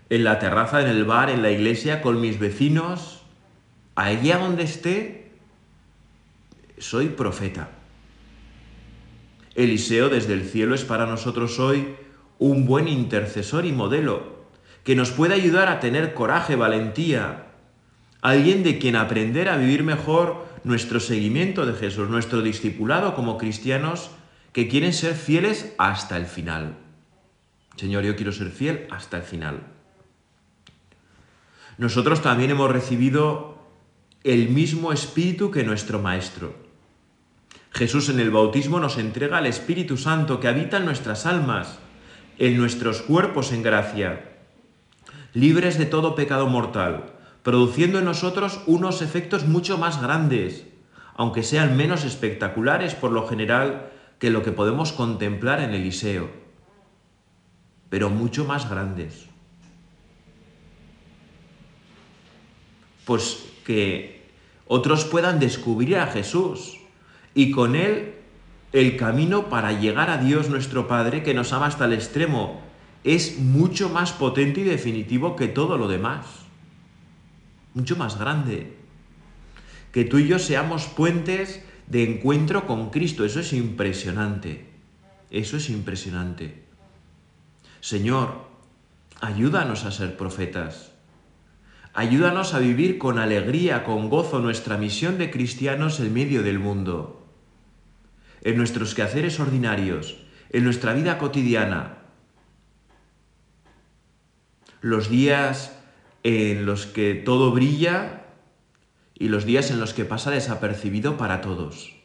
En 0.10 0.26
la 0.26 0.38
terraza, 0.38 0.82
en 0.82 0.88
el 0.88 1.06
bar, 1.06 1.30
en 1.30 1.42
la 1.42 1.52
iglesia, 1.52 2.02
con 2.02 2.20
mis 2.20 2.38
vecinos, 2.38 3.22
allá 3.96 4.38
donde 4.38 4.64
esté, 4.64 5.32
soy 6.78 7.08
profeta. 7.08 7.70
Eliseo 9.56 10.10
desde 10.10 10.34
el 10.34 10.44
cielo 10.44 10.76
es 10.76 10.84
para 10.84 11.06
nosotros 11.06 11.60
hoy 11.60 11.96
un 12.40 12.66
buen 12.66 12.90
intercesor 12.90 13.66
y 13.66 13.72
modelo, 13.72 14.35
que 14.86 14.96
nos 14.96 15.10
puede 15.10 15.34
ayudar 15.34 15.68
a 15.68 15.80
tener 15.80 16.14
coraje, 16.14 16.56
valentía, 16.56 17.48
alguien 18.22 18.62
de 18.62 18.78
quien 18.78 18.96
aprender 18.96 19.50
a 19.50 19.58
vivir 19.58 19.84
mejor 19.84 20.46
nuestro 20.64 21.00
seguimiento 21.00 21.66
de 21.66 21.74
Jesús, 21.74 22.08
nuestro 22.08 22.44
discipulado 22.44 23.16
como 23.16 23.40
cristianos 23.40 24.12
que 24.54 24.68
quieren 24.68 24.94
ser 24.94 25.16
fieles 25.16 25.74
hasta 25.80 26.18
el 26.18 26.28
final. 26.28 26.78
Señor, 27.76 28.04
yo 28.04 28.16
quiero 28.16 28.32
ser 28.32 28.52
fiel 28.52 28.88
hasta 28.92 29.18
el 29.18 29.24
final. 29.24 29.64
Nosotros 31.80 32.22
también 32.22 32.52
hemos 32.52 32.72
recibido 32.72 33.58
el 34.24 34.50
mismo 34.50 34.94
espíritu 34.94 35.50
que 35.50 35.64
nuestro 35.64 36.00
Maestro. 36.00 36.56
Jesús 37.72 38.10
en 38.10 38.20
el 38.20 38.30
bautismo 38.30 38.80
nos 38.80 39.00
entrega 39.00 39.40
al 39.40 39.48
Espíritu 39.48 39.98
Santo 39.98 40.40
que 40.40 40.48
habita 40.48 40.78
en 40.78 40.86
nuestras 40.86 41.26
almas, 41.26 41.80
en 42.38 42.56
nuestros 42.56 43.02
cuerpos 43.02 43.52
en 43.52 43.64
gracia, 43.64 44.35
libres 45.36 45.78
de 45.78 45.86
todo 45.86 46.16
pecado 46.16 46.48
mortal, 46.48 47.12
produciendo 47.44 48.00
en 48.00 48.06
nosotros 48.06 48.62
unos 48.66 49.02
efectos 49.02 49.46
mucho 49.46 49.78
más 49.78 50.02
grandes, 50.02 50.66
aunque 51.14 51.44
sean 51.44 51.78
menos 51.78 52.06
espectaculares 52.06 52.96
por 52.96 53.12
lo 53.12 53.28
general 53.28 53.92
que 54.18 54.32
lo 54.32 54.44
que 54.44 54.54
podemos 54.54 54.94
contemplar 54.94 55.60
en 55.60 55.74
Eliseo, 55.76 56.30
pero 57.90 58.10
mucho 58.10 58.46
más 58.46 58.70
grandes. 58.70 59.26
Pues 63.04 63.46
que 63.66 64.26
otros 64.68 65.04
puedan 65.04 65.40
descubrir 65.40 65.98
a 65.98 66.08
Jesús, 66.08 66.80
y 67.34 67.52
con 67.52 67.76
Él 67.76 68.16
el 68.72 68.96
camino 68.96 69.50
para 69.50 69.74
llegar 69.74 70.10
a 70.10 70.18
Dios 70.18 70.50
nuestro 70.50 70.88
Padre, 70.88 71.24
que 71.24 71.34
nos 71.34 71.52
ama 71.52 71.68
hasta 71.68 71.86
el 71.86 71.94
extremo, 71.94 72.65
es 73.06 73.40
mucho 73.40 73.88
más 73.90 74.12
potente 74.12 74.62
y 74.62 74.64
definitivo 74.64 75.38
que 75.38 75.48
todo 75.48 75.78
lo 75.78 75.88
demás. 75.88 76.26
Mucho 77.74 77.96
más 77.96 78.20
grande. 78.20 78.76
Que 79.94 80.04
tú 80.04 80.18
y 80.18 80.28
yo 80.28 80.40
seamos 80.40 80.88
puentes 80.88 81.64
de 81.88 82.04
encuentro 82.04 82.68
con 82.68 82.90
Cristo. 82.90 83.24
Eso 83.24 83.40
es 83.40 83.54
impresionante. 83.54 84.66
Eso 85.30 85.56
es 85.56 85.70
impresionante. 85.70 86.66
Señor, 87.80 88.48
ayúdanos 89.22 89.86
a 89.86 89.92
ser 89.92 90.18
profetas. 90.18 90.92
Ayúdanos 91.94 92.54
a 92.54 92.60
vivir 92.60 92.98
con 92.98 93.20
alegría, 93.20 93.86
con 93.86 94.10
gozo 94.10 94.40
nuestra 94.40 94.78
misión 94.78 95.18
de 95.18 95.32
cristianos 95.32 96.02
en 96.02 96.14
medio 96.14 96.44
del 96.44 96.60
mundo 96.60 97.22
en 98.46 98.58
nuestros 98.58 98.94
quehaceres 98.94 99.40
ordinarios, 99.40 100.18
en 100.52 100.64
nuestra 100.64 100.94
vida 100.94 101.18
cotidiana. 101.18 101.98
Los 104.86 105.10
días 105.10 105.76
en 106.22 106.68
los 106.68 106.86
que 106.86 107.16
todo 107.16 107.50
brilla 107.52 108.22
y 109.16 109.30
los 109.30 109.44
días 109.44 109.72
en 109.72 109.80
los 109.80 109.96
que 109.96 110.06
pasa 110.06 110.30
desapercibido 110.30 111.18
para 111.18 111.42
todos. 111.42 111.96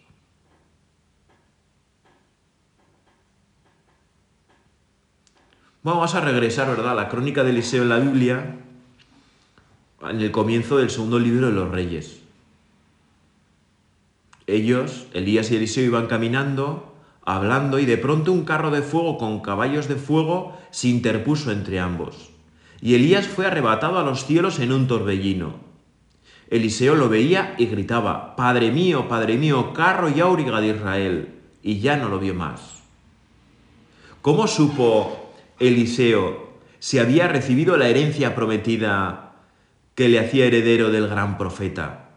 Vamos 5.82 6.14
a 6.14 6.22
regresar, 6.22 6.68
¿verdad?, 6.68 6.92
a 6.92 6.94
la 6.94 7.10
crónica 7.10 7.44
de 7.44 7.50
Eliseo 7.50 7.82
en 7.82 7.90
la 7.90 7.98
Biblia, 7.98 8.56
en 10.00 10.20
el 10.22 10.30
comienzo 10.30 10.78
del 10.78 10.88
segundo 10.88 11.18
libro 11.18 11.48
de 11.48 11.52
los 11.52 11.70
Reyes. 11.70 12.22
Ellos, 14.46 15.06
Elías 15.12 15.50
y 15.50 15.56
Eliseo, 15.56 15.84
iban 15.84 16.06
caminando, 16.06 16.94
hablando, 17.26 17.78
y 17.78 17.84
de 17.84 17.98
pronto 17.98 18.32
un 18.32 18.46
carro 18.46 18.70
de 18.70 18.80
fuego 18.80 19.18
con 19.18 19.40
caballos 19.40 19.86
de 19.86 19.96
fuego 19.96 20.58
se 20.70 20.88
interpuso 20.88 21.52
entre 21.52 21.78
ambos. 21.78 22.29
Y 22.80 22.94
Elías 22.94 23.26
fue 23.26 23.46
arrebatado 23.46 23.98
a 23.98 24.02
los 24.02 24.24
cielos 24.24 24.58
en 24.58 24.72
un 24.72 24.86
torbellino. 24.86 25.54
Eliseo 26.48 26.94
lo 26.94 27.08
veía 27.08 27.54
y 27.58 27.66
gritaba, 27.66 28.34
Padre 28.36 28.72
mío, 28.72 29.08
Padre 29.08 29.36
mío, 29.36 29.72
carro 29.72 30.08
y 30.08 30.20
auriga 30.20 30.60
de 30.60 30.68
Israel. 30.68 31.34
Y 31.62 31.80
ya 31.80 31.96
no 31.96 32.08
lo 32.08 32.18
vio 32.18 32.34
más. 32.34 32.82
¿Cómo 34.22 34.46
supo 34.46 35.32
Eliseo 35.58 36.50
si 36.78 36.98
había 36.98 37.28
recibido 37.28 37.76
la 37.76 37.88
herencia 37.88 38.34
prometida 38.34 39.32
que 39.94 40.08
le 40.08 40.18
hacía 40.18 40.46
heredero 40.46 40.90
del 40.90 41.08
gran 41.08 41.38
profeta? 41.38 42.10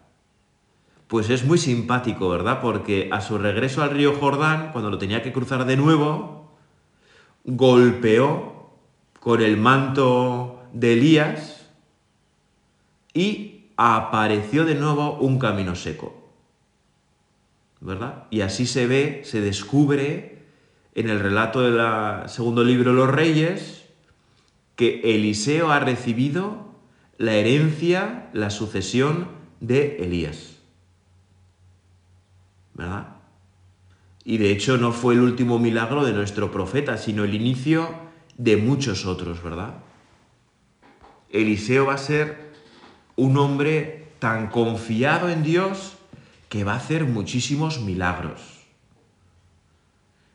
pues 1.13 1.30
es 1.30 1.45
muy 1.45 1.60
simpático, 1.60 2.28
¿verdad? 2.28 2.60
Porque 2.60 3.08
a 3.12 3.21
su 3.21 3.38
regreso 3.38 3.84
al 3.84 3.91
río 3.91 4.15
Jordán, 4.19 4.71
cuando 4.71 4.89
lo 4.89 4.97
tenía 4.97 5.21
que 5.21 5.32
cruzar 5.32 5.63
de 5.65 5.78
nuevo, 5.78 6.58
golpeó 7.43 8.52
con 9.23 9.41
el 9.41 9.55
manto 9.55 10.62
de 10.73 10.93
Elías 10.93 11.65
y 13.13 13.69
apareció 13.77 14.65
de 14.65 14.75
nuevo 14.75 15.17
un 15.17 15.39
camino 15.39 15.75
seco. 15.75 16.29
¿Verdad? 17.79 18.25
Y 18.31 18.41
así 18.41 18.65
se 18.65 18.86
ve, 18.86 19.21
se 19.23 19.39
descubre 19.39 20.39
en 20.93 21.09
el 21.09 21.21
relato 21.21 21.62
del 21.62 22.27
segundo 22.27 22.65
libro 22.65 22.91
de 22.91 22.97
los 22.97 23.09
Reyes 23.09 23.86
que 24.75 24.99
Eliseo 25.15 25.71
ha 25.71 25.79
recibido 25.79 26.67
la 27.17 27.36
herencia, 27.36 28.29
la 28.33 28.49
sucesión 28.49 29.29
de 29.62 30.03
Elías. 30.03 30.57
¿verdad? 32.73 33.07
Y 34.25 34.38
de 34.38 34.51
hecho 34.51 34.77
no 34.77 34.91
fue 34.91 35.13
el 35.13 35.21
último 35.21 35.59
milagro 35.59 36.03
de 36.03 36.12
nuestro 36.12 36.51
profeta, 36.51 36.97
sino 36.97 37.23
el 37.23 37.33
inicio 37.33 38.03
de 38.43 38.58
muchos 38.58 39.06
otros, 39.06 39.41
¿verdad? 39.41 39.75
Eliseo 41.29 41.86
va 41.86 41.93
a 41.93 41.97
ser 41.97 42.51
un 43.15 43.38
hombre 43.38 44.08
tan 44.19 44.47
confiado 44.47 45.29
en 45.29 45.43
Dios 45.43 45.93
que 46.49 46.65
va 46.65 46.73
a 46.73 46.77
hacer 46.77 47.06
muchísimos 47.06 47.79
milagros, 47.79 48.41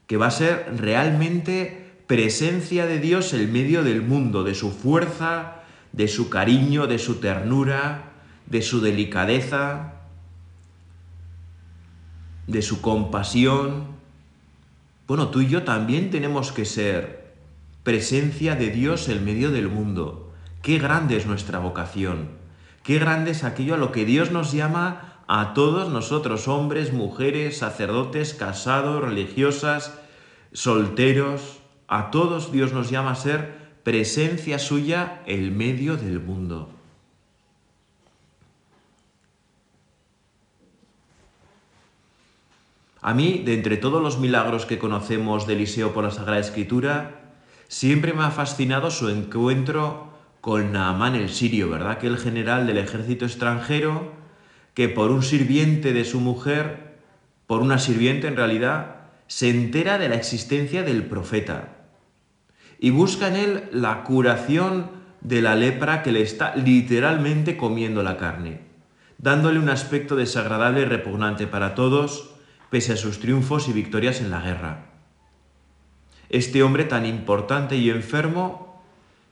que 0.07 0.17
va 0.17 0.29
a 0.29 0.31
ser 0.31 0.75
realmente 0.79 1.93
presencia 2.07 2.87
de 2.87 2.99
Dios 2.99 3.35
en 3.35 3.53
medio 3.53 3.85
del 3.85 4.01
mundo, 4.01 4.43
de 4.43 4.55
su 4.55 4.71
fuerza, 4.71 5.65
de 5.93 6.09
su 6.09 6.31
cariño, 6.31 6.87
de 6.87 6.99
su 6.99 7.17
ternura, 7.17 8.13
de 8.47 8.63
su 8.63 8.81
delicadeza, 8.81 9.93
de 12.47 12.63
su 12.63 12.81
compasión. 12.81 13.87
Bueno, 15.07 15.29
tú 15.29 15.43
y 15.43 15.49
yo 15.49 15.65
también 15.65 16.11
tenemos 16.11 16.53
que 16.53 16.65
ser 16.65 17.18
presencia 17.89 18.55
de 18.55 18.71
Dios 18.71 19.09
en 19.09 19.25
medio 19.25 19.51
del 19.51 19.71
mundo. 19.71 20.31
Qué 20.61 20.79
grande 20.79 21.17
es 21.17 21.25
nuestra 21.25 21.59
vocación. 21.59 22.29
Qué 22.83 22.99
grande 22.99 23.31
es 23.31 23.45
aquello 23.45 23.77
a 23.77 23.79
lo 23.79 23.93
que 23.93 24.05
Dios 24.05 24.31
nos 24.31 24.53
llama 24.53 25.23
a 25.27 25.55
todos 25.55 25.89
nosotros, 25.89 26.49
hombres, 26.49 26.93
mujeres, 26.93 27.57
sacerdotes, 27.57 28.35
casados, 28.35 29.03
religiosas, 29.03 29.99
solteros. 30.53 31.61
A 31.87 32.11
todos 32.11 32.53
Dios 32.53 32.75
nos 32.75 32.91
llama 32.91 33.13
a 33.13 33.15
ser 33.15 33.57
presencia 33.85 34.59
suya 34.59 35.23
en 35.25 35.57
medio 35.57 35.97
del 35.97 36.21
mundo. 36.21 36.69
A 43.01 43.15
mí, 43.15 43.43
de 43.47 43.55
entre 43.55 43.79
todos 43.79 44.03
los 44.03 44.19
milagros 44.19 44.67
que 44.67 44.79
conocemos 44.79 45.47
de 45.47 45.55
Eliseo 45.55 45.95
por 45.95 46.05
la 46.05 46.11
Sagrada 46.11 46.41
Escritura, 46.41 47.18
siempre 47.69 48.15
me 48.15 48.25
ha 48.25 48.31
fascinado 48.31 48.91
su 48.91 49.09
encuentro 49.09 50.09
con 50.41 50.73
Naamán 50.73 51.15
el 51.15 51.29
sirio, 51.29 51.71
¿verdad? 51.71 51.93
Aquel 51.93 52.17
general 52.17 52.67
del 52.67 52.79
ejército 52.79 53.27
extranjero 53.27 54.13
que 54.75 54.89
por 54.89 55.11
un 55.11 55.23
sirviente 55.23 55.93
de 55.93 56.05
su 56.05 56.21
mujer, 56.21 56.99
por 57.47 57.61
una 57.61 57.79
sirviente 57.79 58.27
en 58.27 58.37
realidad, 58.37 58.97
se 59.27 59.51
entera 59.51 59.99
de 59.99 60.09
la 60.09 60.15
existencia 60.15 60.83
del 60.83 61.05
profeta 61.05 61.77
y 62.79 62.91
busca 62.91 63.29
en 63.29 63.37
él 63.37 63.65
la 63.73 64.05
curación 64.05 64.91
de 65.21 65.43
la 65.43 65.57
lepra 65.57 66.03
que 66.03 66.13
le 66.13 66.23
está 66.23 66.55
literalmente 66.57 67.57
comiendo 67.57 68.03
la 68.03 68.17
carne, 68.17 68.61
dándole 69.19 69.59
un 69.59 69.69
aspecto 69.69 70.17
desagradable 70.17 70.83
y 70.83 70.85
repugnante 70.85 71.47
para 71.47 71.75
todos, 71.75 72.37
pese 72.71 72.93
a 72.93 72.97
sus 72.97 73.19
triunfos 73.19 73.69
y 73.69 73.73
victorias 73.73 74.21
en 74.21 74.31
la 74.31 74.41
guerra. 74.41 74.88
Este 76.31 76.63
hombre 76.63 76.85
tan 76.85 77.07
importante 77.07 77.77
y 77.77 77.91
enfermo, 77.91 78.83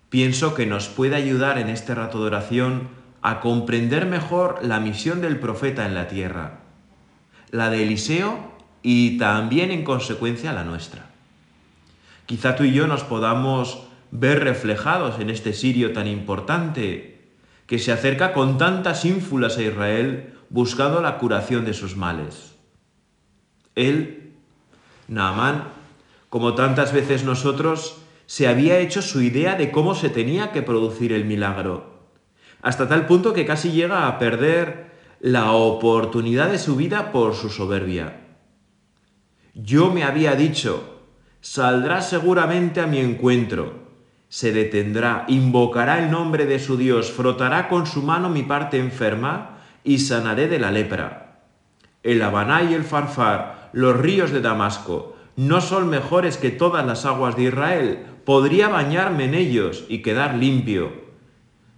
pienso 0.08 0.54
que 0.54 0.66
nos 0.66 0.88
puede 0.88 1.16
ayudar 1.16 1.58
en 1.58 1.68
este 1.68 1.94
rato 1.94 2.20
de 2.20 2.26
oración 2.26 2.88
a 3.22 3.40
comprender 3.40 4.06
mejor 4.06 4.60
la 4.62 4.80
misión 4.80 5.20
del 5.20 5.38
profeta 5.38 5.84
en 5.84 5.94
la 5.94 6.08
tierra, 6.08 6.60
la 7.50 7.70
de 7.70 7.82
Eliseo 7.82 8.52
y 8.82 9.18
también 9.18 9.70
en 9.70 9.84
consecuencia 9.84 10.52
la 10.52 10.64
nuestra. 10.64 11.06
Quizá 12.26 12.56
tú 12.56 12.64
y 12.64 12.72
yo 12.72 12.86
nos 12.86 13.04
podamos 13.04 13.86
ver 14.10 14.42
reflejados 14.42 15.20
en 15.20 15.30
este 15.30 15.52
sirio 15.52 15.92
tan 15.92 16.06
importante 16.06 17.30
que 17.66 17.78
se 17.78 17.92
acerca 17.92 18.32
con 18.32 18.58
tantas 18.58 19.04
ínfulas 19.04 19.58
a 19.58 19.62
Israel 19.62 20.34
buscando 20.48 21.00
la 21.00 21.18
curación 21.18 21.64
de 21.64 21.74
sus 21.74 21.96
males. 21.96 22.54
Él, 23.74 24.34
Naamán, 25.08 25.64
como 26.28 26.54
tantas 26.54 26.92
veces 26.92 27.24
nosotros, 27.24 28.02
se 28.26 28.48
había 28.48 28.78
hecho 28.78 29.02
su 29.02 29.22
idea 29.22 29.54
de 29.54 29.70
cómo 29.70 29.94
se 29.94 30.10
tenía 30.10 30.52
que 30.52 30.62
producir 30.62 31.12
el 31.12 31.24
milagro, 31.24 31.96
hasta 32.60 32.88
tal 32.88 33.06
punto 33.06 33.32
que 33.32 33.46
casi 33.46 33.70
llega 33.70 34.08
a 34.08 34.18
perder 34.18 34.90
la 35.20 35.52
oportunidad 35.52 36.50
de 36.50 36.58
su 36.58 36.76
vida 36.76 37.12
por 37.12 37.34
su 37.34 37.48
soberbia. 37.48 38.20
Yo 39.54 39.90
me 39.90 40.04
había 40.04 40.34
dicho, 40.34 41.02
saldrá 41.40 42.02
seguramente 42.02 42.80
a 42.80 42.86
mi 42.86 42.98
encuentro, 42.98 43.86
se 44.28 44.52
detendrá, 44.52 45.24
invocará 45.28 46.02
el 46.02 46.10
nombre 46.10 46.46
de 46.46 46.58
su 46.58 46.76
Dios, 46.76 47.10
frotará 47.10 47.68
con 47.68 47.86
su 47.86 48.02
mano 48.02 48.28
mi 48.28 48.42
parte 48.42 48.78
enferma 48.78 49.60
y 49.84 50.00
sanaré 50.00 50.48
de 50.48 50.58
la 50.58 50.70
lepra. 50.70 51.40
El 52.02 52.20
Habaná 52.20 52.62
y 52.62 52.74
el 52.74 52.84
Farfar, 52.84 53.70
los 53.72 53.96
ríos 53.96 54.32
de 54.32 54.40
Damasco, 54.40 55.15
no 55.36 55.60
son 55.60 55.90
mejores 55.90 56.38
que 56.38 56.50
todas 56.50 56.84
las 56.86 57.04
aguas 57.04 57.36
de 57.36 57.44
Israel. 57.44 58.06
Podría 58.24 58.68
bañarme 58.68 59.24
en 59.24 59.34
ellos 59.34 59.84
y 59.88 60.00
quedar 60.00 60.34
limpio. 60.34 60.90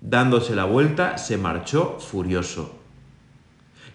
Dándose 0.00 0.54
la 0.54 0.64
vuelta, 0.64 1.18
se 1.18 1.36
marchó 1.36 1.98
furioso. 1.98 2.78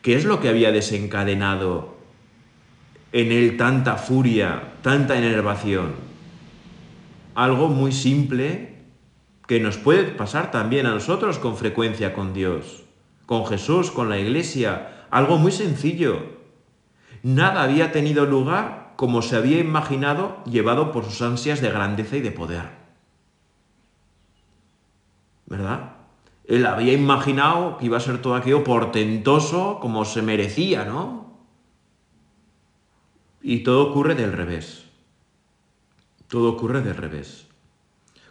¿Qué 0.02 0.16
es 0.16 0.26
lo 0.26 0.42
que 0.42 0.50
había 0.50 0.74
desencadenado 0.74 1.96
en 3.14 3.32
él 3.32 3.56
tanta 3.56 3.96
furia, 3.96 4.74
tanta 4.82 5.18
enervación? 5.18 5.94
Algo 7.34 7.70
muy 7.70 7.94
simple 7.94 8.76
que 9.48 9.62
nos 9.62 9.78
puede 9.78 10.04
pasar 10.04 10.52
también 10.52 10.88
a 10.88 10.92
nosotros 10.92 11.40
con 11.40 11.56
frecuencia 11.56 12.14
con 12.14 12.34
Dios, 12.34 12.84
con 13.26 13.46
Jesús, 13.46 13.92
con 13.92 14.10
la 14.10 14.20
iglesia, 14.20 15.06
algo 15.10 15.38
muy 15.38 15.54
sencillo. 15.54 16.20
Nada 17.24 17.64
había 17.64 17.94
tenido 17.94 18.26
lugar 18.26 18.83
como 19.04 19.22
se 19.22 19.36
había 19.36 19.60
imaginado 19.60 20.38
llevado 20.46 20.94
por 20.94 21.04
sus 21.04 21.22
ansias 21.22 21.60
de 21.60 21.70
grandeza 21.70 22.16
y 22.16 22.22
de 22.22 22.32
poder. 22.32 22.70
¿Verdad? 25.46 25.98
Él 26.46 26.66
había 26.66 26.94
imaginado 26.94 27.76
que 27.78 27.88
iba 27.88 27.98
a 27.98 28.00
ser 28.00 28.22
todo 28.22 28.34
aquello 28.34 28.64
portentoso 28.64 29.80
como 29.82 30.06
se 30.06 30.22
merecía, 30.22 30.86
¿no? 30.86 31.34
Y 33.42 33.64
todo 33.64 33.90
ocurre 33.90 34.16
del 34.16 34.32
revés. 34.32 34.86
Todo 36.30 36.54
ocurre 36.54 36.82
del 36.82 36.96
revés. 36.96 37.48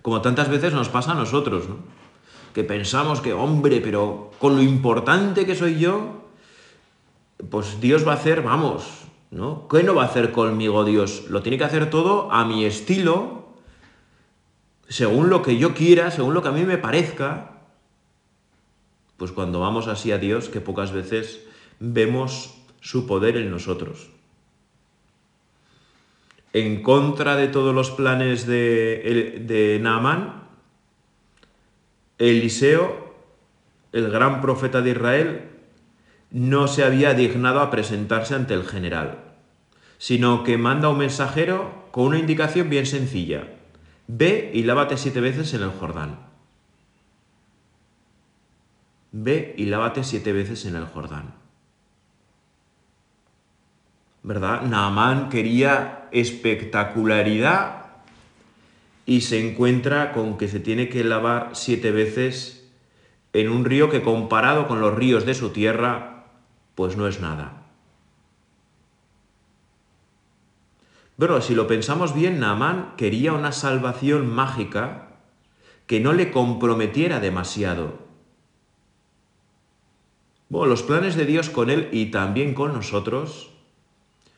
Como 0.01 0.23
tantas 0.23 0.49
veces 0.49 0.73
nos 0.73 0.89
pasa 0.89 1.13
a 1.13 1.17
nosotros, 1.17 1.69
¿no? 1.69 1.77
Que 2.55 2.65
pensamos 2.65 3.21
que, 3.21 3.35
hombre, 3.35 3.83
pero 3.83 4.31
con 4.39 4.57
lo 4.57 4.63
importante 4.63 5.45
que 5.45 5.55
soy 5.55 5.79
yo, 5.79 6.31
pues 7.51 7.79
Dios 7.79 8.09
va 8.09 8.13
a 8.13 8.17
hacer, 8.17 8.41
vamos, 8.41 9.02
¿no? 9.33 9.67
¿Qué 9.67 9.83
no 9.83 9.97
va 9.97 10.05
a 10.05 10.07
hacer 10.07 10.31
conmigo 10.31 10.85
Dios? 10.85 11.25
Lo 11.29 11.43
tiene 11.43 11.59
que 11.59 11.65
hacer 11.65 11.91
todo 11.91 12.31
a 12.31 12.45
mi 12.45 12.65
estilo, 12.65 13.49
según 14.89 15.29
lo 15.29 15.43
que 15.43 15.59
yo 15.59 15.75
quiera, 15.75 16.13
según 16.13 16.35
lo 16.35 16.43
que 16.43 16.49
a 16.51 16.53
mí 16.53 16.65
me 16.65 16.79
parezca. 16.79 17.51
Pues 19.17 19.33
cuando 19.33 19.59
vamos 19.59 19.89
así 19.89 20.13
a 20.13 20.19
Dios, 20.19 20.49
que 20.49 20.61
pocas 20.61 20.93
veces 20.93 21.41
vemos 21.81 22.55
su 22.81 23.07
poder 23.07 23.37
en 23.37 23.51
nosotros 23.51 24.13
en 26.53 26.83
contra 26.83 27.37
de 27.37 27.49
todos 27.49 27.75
los 27.75 27.91
planes 27.91 28.47
de, 28.47 29.41
de 29.47 29.79
Naamán, 29.81 30.43
Eliseo, 32.19 33.15
el 33.93 34.11
gran 34.11 34.41
profeta 34.41 34.83
de 34.83 34.91
Israel, 34.91 35.51
no 36.33 36.67
se 36.67 36.85
había 36.85 37.15
dignado 37.15 37.61
a 37.61 37.71
presentarse 37.71 38.35
ante 38.35 38.55
el 38.55 38.65
general, 38.65 39.19
sino 39.99 40.43
que 40.43 40.59
manda 40.59 40.89
un 40.89 40.99
mensajero 40.99 41.87
con 41.93 42.07
una 42.07 42.19
indicación 42.19 42.69
bien 42.69 42.87
sencilla. 42.87 43.49
Ve 44.09 44.51
y 44.53 44.65
lávate 44.65 44.97
siete 44.97 45.21
veces 45.21 45.55
en 45.55 45.63
el 45.63 45.71
Jordán. 45.71 46.19
Ve 49.13 49.55
y 49.57 49.67
lávate 49.67 50.03
siete 50.03 50.33
veces 50.33 50.65
en 50.65 50.77
el 50.77 50.87
Jordán. 50.87 51.43
¿verdad? 54.23 54.63
Naamán 54.63 55.29
quería 55.29 56.09
espectacularidad 56.13 57.87
y 59.05 59.23
se 59.23 59.47
encuentra 59.47 60.13
con 60.13 60.39
que 60.39 60.49
se 60.49 60.61
tiene 60.61 60.89
que 60.89 61.03
lavar 61.03 61.51
siete 61.55 61.91
veces 61.91 62.71
en 63.33 63.51
un 63.51 63.65
río 63.65 63.91
que 63.91 64.03
comparado 64.03 64.69
con 64.69 64.81
los 64.81 64.95
ríos 64.95 65.27
de 65.27 65.35
su 65.35 65.51
tierra, 65.51 66.22
pues 66.75 66.97
no 66.97 67.07
es 67.07 67.21
nada. 67.21 67.63
Pero 71.19 71.41
si 71.41 71.55
lo 71.55 71.67
pensamos 71.67 72.15
bien, 72.15 72.41
Naamán 72.41 72.95
quería 72.97 73.33
una 73.33 73.53
salvación 73.53 74.27
mágica 74.29 75.09
que 75.87 76.01
no 76.01 76.13
le 76.13 76.31
comprometiera 76.31 77.21
demasiado. 77.21 77.99
Bueno, 80.49 80.67
los 80.67 80.83
planes 80.83 81.15
de 81.17 81.25
Dios 81.25 81.49
con 81.49 81.71
él 81.71 81.89
y 81.93 82.07
también 82.07 82.55
con 82.55 82.73
nosotros 82.73 83.51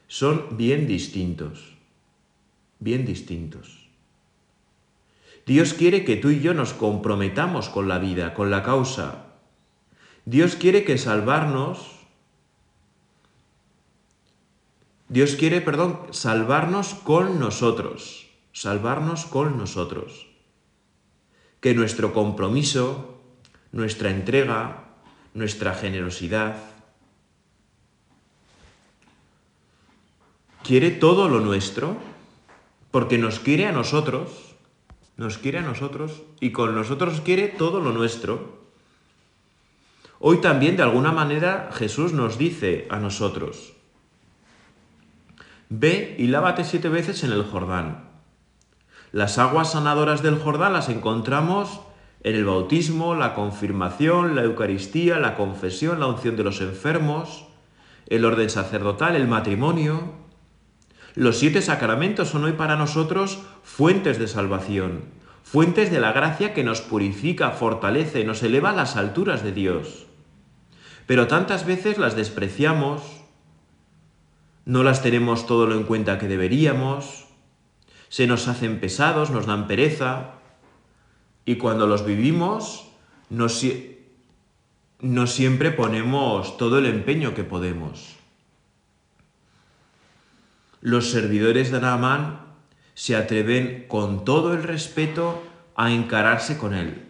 son 0.06 0.56
bien 0.56 0.86
distintos, 0.86 1.74
bien 2.78 3.04
distintos. 3.04 3.88
Dios 5.46 5.74
quiere 5.74 6.04
que 6.04 6.16
tú 6.16 6.30
y 6.30 6.40
yo 6.40 6.54
nos 6.54 6.72
comprometamos 6.72 7.68
con 7.68 7.88
la 7.88 7.98
vida, 7.98 8.32
con 8.32 8.50
la 8.50 8.62
causa. 8.62 9.26
Dios 10.24 10.56
quiere 10.56 10.84
que 10.84 10.98
salvarnos, 10.98 11.93
Dios 15.14 15.36
quiere, 15.36 15.60
perdón, 15.60 16.00
salvarnos 16.10 16.92
con 16.92 17.38
nosotros, 17.38 18.26
salvarnos 18.50 19.26
con 19.26 19.56
nosotros. 19.56 20.26
Que 21.60 21.72
nuestro 21.72 22.12
compromiso, 22.12 23.22
nuestra 23.70 24.10
entrega, 24.10 24.86
nuestra 25.32 25.72
generosidad, 25.72 26.56
quiere 30.64 30.90
todo 30.90 31.28
lo 31.28 31.38
nuestro, 31.38 31.96
porque 32.90 33.16
nos 33.16 33.38
quiere 33.38 33.66
a 33.68 33.72
nosotros, 33.72 34.56
nos 35.16 35.38
quiere 35.38 35.58
a 35.58 35.62
nosotros 35.62 36.22
y 36.40 36.50
con 36.50 36.74
nosotros 36.74 37.20
quiere 37.20 37.46
todo 37.46 37.78
lo 37.78 37.92
nuestro. 37.92 38.64
Hoy 40.18 40.40
también 40.40 40.76
de 40.76 40.82
alguna 40.82 41.12
manera 41.12 41.70
Jesús 41.72 42.12
nos 42.12 42.36
dice 42.36 42.88
a 42.90 42.98
nosotros, 42.98 43.73
ve 45.78 46.14
y 46.18 46.26
lávate 46.28 46.64
siete 46.64 46.88
veces 46.88 47.24
en 47.24 47.32
el 47.32 47.42
Jordán. 47.42 48.10
Las 49.12 49.38
aguas 49.38 49.72
sanadoras 49.72 50.22
del 50.22 50.38
Jordán 50.38 50.72
las 50.72 50.88
encontramos 50.88 51.80
en 52.22 52.34
el 52.34 52.44
bautismo, 52.44 53.14
la 53.14 53.34
confirmación, 53.34 54.34
la 54.34 54.42
Eucaristía, 54.42 55.18
la 55.18 55.36
confesión, 55.36 56.00
la 56.00 56.06
unción 56.06 56.36
de 56.36 56.44
los 56.44 56.60
enfermos, 56.60 57.46
el 58.08 58.24
orden 58.24 58.50
sacerdotal, 58.50 59.14
el 59.14 59.28
matrimonio. 59.28 60.14
Los 61.14 61.38
siete 61.38 61.62
sacramentos 61.62 62.28
son 62.28 62.44
hoy 62.44 62.52
para 62.52 62.76
nosotros 62.76 63.40
fuentes 63.62 64.18
de 64.18 64.26
salvación, 64.26 65.04
fuentes 65.42 65.90
de 65.90 66.00
la 66.00 66.12
gracia 66.12 66.54
que 66.54 66.64
nos 66.64 66.80
purifica, 66.80 67.50
fortalece, 67.50 68.24
nos 68.24 68.42
eleva 68.42 68.70
a 68.70 68.74
las 68.74 68.96
alturas 68.96 69.44
de 69.44 69.52
Dios. 69.52 70.06
Pero 71.06 71.26
tantas 71.26 71.66
veces 71.66 71.98
las 71.98 72.16
despreciamos, 72.16 73.13
no 74.64 74.82
las 74.82 75.02
tenemos 75.02 75.46
todo 75.46 75.66
lo 75.66 75.74
en 75.74 75.84
cuenta 75.84 76.18
que 76.18 76.28
deberíamos, 76.28 77.26
se 78.08 78.26
nos 78.26 78.48
hacen 78.48 78.80
pesados, 78.80 79.30
nos 79.30 79.46
dan 79.46 79.66
pereza, 79.66 80.34
y 81.44 81.56
cuando 81.56 81.86
los 81.86 82.06
vivimos, 82.06 82.88
no, 83.28 83.48
siempre 85.26 85.70
ponemos 85.72 86.56
todo 86.56 86.78
el 86.78 86.86
empeño 86.86 87.34
que 87.34 87.44
podemos. 87.44 88.16
Los 90.80 91.10
servidores 91.10 91.70
de 91.70 91.80
Naamán 91.80 92.40
se 92.94 93.16
atreven 93.16 93.86
con 93.88 94.24
todo 94.24 94.54
el 94.54 94.62
respeto 94.62 95.42
a 95.74 95.90
encararse 95.90 96.56
con 96.56 96.74
él. 96.74 97.02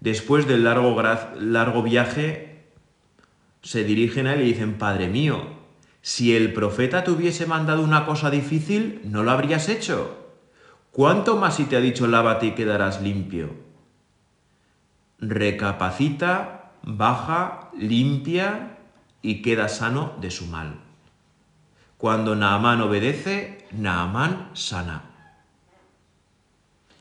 Después 0.00 0.46
del 0.46 0.64
largo, 0.64 1.02
largo 1.38 1.82
viaje, 1.82 2.64
se 3.62 3.84
dirigen 3.84 4.26
a 4.26 4.34
él 4.34 4.42
y 4.42 4.52
dicen, 4.52 4.78
Padre 4.78 5.08
mío, 5.08 5.59
Si 6.02 6.34
el 6.34 6.52
profeta 6.52 7.04
te 7.04 7.10
hubiese 7.10 7.46
mandado 7.46 7.82
una 7.82 8.06
cosa 8.06 8.30
difícil, 8.30 9.00
no 9.04 9.22
lo 9.22 9.30
habrías 9.30 9.68
hecho. 9.68 10.16
¿Cuánto 10.92 11.36
más 11.36 11.56
si 11.56 11.64
te 11.64 11.76
ha 11.76 11.80
dicho 11.80 12.06
lávate 12.06 12.46
y 12.46 12.52
quedarás 12.52 13.02
limpio? 13.02 13.50
Recapacita, 15.18 16.72
baja, 16.82 17.70
limpia 17.78 18.78
y 19.22 19.42
queda 19.42 19.68
sano 19.68 20.16
de 20.20 20.30
su 20.30 20.46
mal. 20.46 20.80
Cuando 21.98 22.34
Naamán 22.34 22.80
obedece, 22.80 23.66
Naamán 23.72 24.50
sana. 24.54 25.02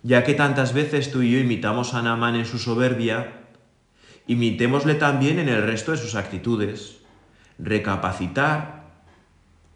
Ya 0.04 0.24
que 0.24 0.34
tantas 0.34 0.74
veces 0.74 1.12
tú 1.12 1.22
y 1.22 1.32
yo 1.32 1.40
imitamos 1.40 1.94
a 1.94 2.02
Naamán 2.02 2.36
en 2.36 2.46
su 2.46 2.60
soberbia, 2.60 3.48
imitémosle 4.28 4.96
también 4.96 5.40
en 5.40 5.50
el 5.50 5.64
resto 5.64 5.92
de 5.92 5.98
sus 5.98 6.16
actitudes. 6.16 7.00
Recapacitar, 7.58 8.79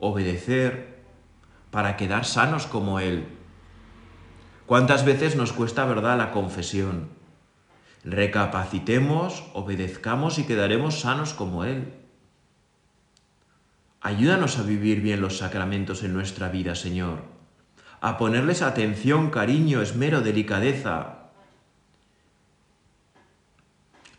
obedecer, 0.04 1.04
para 1.72 1.98
quedar 1.98 2.26
sanos 2.26 2.68
como 2.68 3.00
Él. 3.00 3.26
¿Cuántas 4.66 5.06
veces 5.06 5.36
nos 5.36 5.54
cuesta, 5.54 5.86
verdad, 5.86 6.18
la 6.18 6.32
confesión? 6.32 7.10
Recapacitemos, 8.04 9.44
obedezcamos 9.54 10.38
y 10.40 10.44
quedaremos 10.44 11.00
sanos 11.00 11.34
como 11.34 11.64
Él. 11.64 11.94
Ayúdanos 14.02 14.60
a 14.60 14.64
vivir 14.64 15.02
bien 15.02 15.22
los 15.22 15.38
sacramentos 15.38 16.04
en 16.04 16.14
nuestra 16.14 16.50
vida, 16.50 16.76
Señor, 16.76 17.24
a 18.02 18.18
ponerles 18.18 18.62
atención, 18.62 19.30
cariño, 19.30 19.82
esmero, 19.82 20.22
delicadeza. 20.22 21.30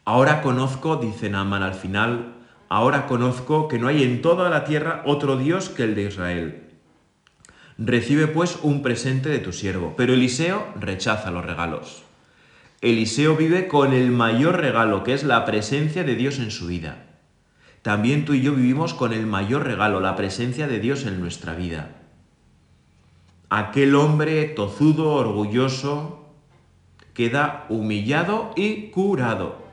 Ahora 0.07 0.40
conozco, 0.40 0.97
dice 0.97 1.29
Naaman 1.29 1.62
al 1.62 1.75
final, 1.75 2.34
ahora 2.77 3.07
conozco 3.07 3.69
que 3.69 3.79
no 3.79 3.89
hay 3.89 4.03
en 4.03 4.23
toda 4.23 4.51
la 4.51 4.65
tierra 4.65 5.03
otro 5.07 5.37
Dios 5.37 5.69
que 5.69 5.85
el 5.85 5.95
de 5.95 6.05
Israel. 6.05 6.63
Recibe 7.79 8.27
pues 8.27 8.59
un 8.63 8.83
presente 8.83 9.29
de 9.29 9.39
tu 9.39 9.53
siervo, 9.53 9.95
pero 9.97 10.15
Eliseo 10.15 10.67
rechaza 10.79 11.31
los 11.31 11.45
regalos. 11.45 12.03
Eliseo 12.81 13.37
vive 13.37 13.69
con 13.69 13.93
el 13.93 14.11
mayor 14.11 14.61
regalo, 14.61 15.03
que 15.05 15.15
es 15.15 15.25
la 15.25 15.45
presencia 15.45 16.05
de 16.05 16.15
Dios 16.15 16.39
en 16.39 16.51
su 16.51 16.67
vida 16.67 17.05
también 17.85 18.25
tú 18.25 18.33
y 18.33 18.41
yo 18.41 18.55
vivimos 18.55 18.95
con 18.95 19.13
el 19.13 19.27
mayor 19.27 19.65
regalo, 19.65 20.01
la 20.01 20.17
presencia 20.17 20.67
de 20.67 20.81
Dios 20.81 21.05
en 21.05 21.21
nuestra 21.21 21.53
vida. 21.53 21.91
Aquel 23.51 23.95
hombre 23.95 24.45
tozudo, 24.45 25.13
orgulloso, 25.13 26.31
queda 27.13 27.67
humillado 27.69 28.53
y 28.57 28.89
curado. 28.89 29.63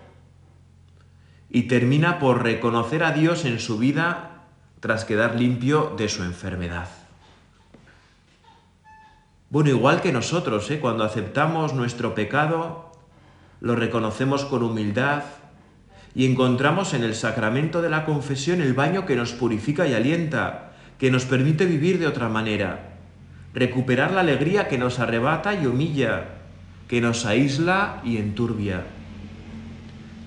Y 1.51 1.63
termina 1.63 2.17
por 2.17 2.43
reconocer 2.43 3.03
a 3.03 3.11
Dios 3.11 3.45
en 3.45 3.59
su 3.59 3.77
vida 3.77 4.31
tras 4.79 5.05
quedar 5.05 5.35
limpio 5.35 5.93
de 5.97 6.09
su 6.09 6.23
enfermedad. 6.23 6.87
Bueno, 9.49 9.69
igual 9.69 10.01
que 10.01 10.13
nosotros, 10.13 10.71
¿eh? 10.71 10.79
cuando 10.79 11.03
aceptamos 11.03 11.73
nuestro 11.73 12.15
pecado, 12.15 12.93
lo 13.59 13.75
reconocemos 13.75 14.45
con 14.45 14.63
humildad, 14.63 15.23
y 16.13 16.25
encontramos 16.25 16.93
en 16.93 17.03
el 17.03 17.15
sacramento 17.15 17.81
de 17.81 17.89
la 17.89 18.05
confesión 18.05 18.61
el 18.61 18.73
baño 18.73 19.05
que 19.05 19.15
nos 19.15 19.31
purifica 19.31 19.87
y 19.87 19.93
alienta, 19.93 20.71
que 20.97 21.11
nos 21.11 21.25
permite 21.25 21.65
vivir 21.65 21.99
de 21.99 22.07
otra 22.07 22.29
manera, 22.29 22.95
recuperar 23.53 24.11
la 24.11 24.21
alegría 24.21 24.67
que 24.67 24.77
nos 24.77 24.99
arrebata 24.99 25.53
y 25.53 25.65
humilla, 25.65 26.25
que 26.87 27.01
nos 27.01 27.25
aísla 27.25 28.01
y 28.03 28.17
enturbia. 28.17 28.83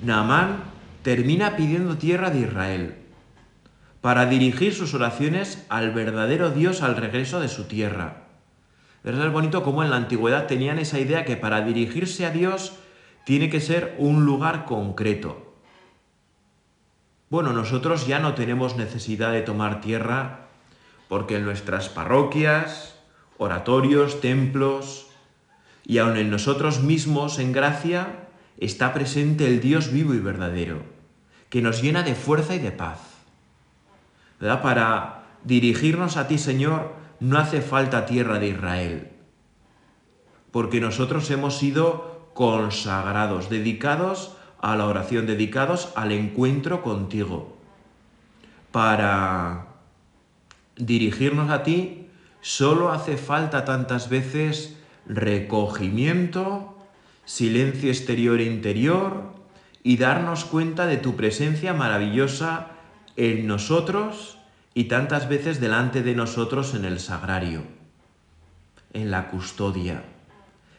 Naamán 0.02 0.73
termina 1.04 1.54
pidiendo 1.54 1.96
tierra 1.96 2.30
de 2.30 2.40
Israel 2.40 2.94
para 4.00 4.26
dirigir 4.26 4.74
sus 4.74 4.92
oraciones 4.94 5.64
al 5.68 5.92
verdadero 5.92 6.50
Dios 6.50 6.82
al 6.82 6.96
regreso 6.96 7.38
de 7.38 7.48
su 7.48 7.64
tierra. 7.64 8.24
Es 9.04 9.32
bonito 9.32 9.62
cómo 9.62 9.84
en 9.84 9.90
la 9.90 9.96
antigüedad 9.96 10.48
tenían 10.48 10.80
esa 10.80 10.98
idea 10.98 11.24
que 11.24 11.36
para 11.36 11.60
dirigirse 11.60 12.26
a 12.26 12.32
Dios 12.32 12.72
tiene 13.24 13.48
que 13.48 13.60
ser 13.60 13.94
un 13.98 14.24
lugar 14.24 14.64
concreto, 14.64 15.44
bueno, 17.34 17.52
nosotros 17.52 18.06
ya 18.06 18.20
no 18.20 18.34
tenemos 18.34 18.76
necesidad 18.76 19.32
de 19.32 19.42
tomar 19.42 19.80
tierra 19.80 20.46
porque 21.08 21.36
en 21.36 21.44
nuestras 21.44 21.88
parroquias, 21.88 22.94
oratorios, 23.38 24.20
templos 24.20 25.08
y 25.84 25.98
aun 25.98 26.16
en 26.16 26.30
nosotros 26.30 26.82
mismos 26.84 27.40
en 27.40 27.50
gracia 27.50 28.28
está 28.58 28.94
presente 28.94 29.48
el 29.48 29.60
Dios 29.60 29.90
vivo 29.90 30.14
y 30.14 30.20
verdadero, 30.20 30.93
que 31.54 31.62
nos 31.62 31.82
llena 31.82 32.02
de 32.02 32.16
fuerza 32.16 32.56
y 32.56 32.58
de 32.58 32.72
paz. 32.72 32.98
¿Verdad? 34.40 34.60
Para 34.60 35.22
dirigirnos 35.44 36.16
a 36.16 36.26
ti, 36.26 36.36
Señor, 36.36 36.94
no 37.20 37.38
hace 37.38 37.60
falta 37.60 38.06
tierra 38.06 38.40
de 38.40 38.48
Israel, 38.48 39.12
porque 40.50 40.80
nosotros 40.80 41.30
hemos 41.30 41.56
sido 41.56 42.28
consagrados, 42.34 43.50
dedicados 43.50 44.34
a 44.60 44.74
la 44.74 44.86
oración, 44.86 45.26
dedicados 45.28 45.92
al 45.94 46.10
encuentro 46.10 46.82
contigo. 46.82 47.56
Para 48.72 49.66
dirigirnos 50.74 51.52
a 51.52 51.62
ti, 51.62 52.08
solo 52.40 52.90
hace 52.90 53.16
falta 53.16 53.64
tantas 53.64 54.08
veces 54.08 54.76
recogimiento, 55.06 56.76
silencio 57.24 57.90
exterior 57.90 58.40
e 58.40 58.44
interior 58.46 59.33
y 59.84 59.98
darnos 59.98 60.46
cuenta 60.46 60.86
de 60.86 60.96
tu 60.96 61.14
presencia 61.14 61.74
maravillosa 61.74 62.68
en 63.16 63.46
nosotros 63.46 64.38
y 64.72 64.84
tantas 64.84 65.28
veces 65.28 65.60
delante 65.60 66.02
de 66.02 66.16
nosotros 66.16 66.74
en 66.74 66.86
el 66.86 66.98
sagrario, 66.98 67.62
en 68.94 69.10
la 69.10 69.28
custodia, 69.28 70.02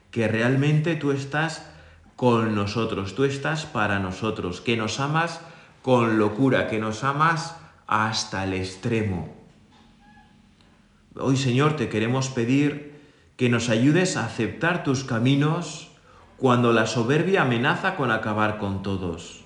que 0.09 0.27
realmente 0.27 0.95
tú 0.95 1.11
estás 1.11 1.69
con 2.15 2.55
nosotros, 2.55 3.13
tú 3.13 3.25
estás 3.25 3.65
para 3.65 3.99
nosotros, 3.99 4.59
que 4.59 4.75
nos 4.75 4.99
amas 4.99 5.39
con 5.83 6.17
locura, 6.17 6.67
que 6.67 6.79
nos 6.79 7.03
amas 7.03 7.55
hasta 7.85 8.43
el 8.43 8.53
extremo. 8.53 9.35
Hoy, 11.15 11.37
Señor, 11.37 11.75
te 11.75 11.89
queremos 11.89 12.29
pedir 12.29 12.99
que 13.37 13.49
nos 13.49 13.69
ayudes 13.69 14.17
a 14.17 14.25
aceptar 14.25 14.83
tus 14.83 15.03
caminos 15.03 15.91
cuando 16.37 16.73
la 16.73 16.85
soberbia 16.85 17.43
amenaza 17.43 17.95
con 17.95 18.11
acabar 18.11 18.57
con 18.57 18.83
todos. 18.83 19.43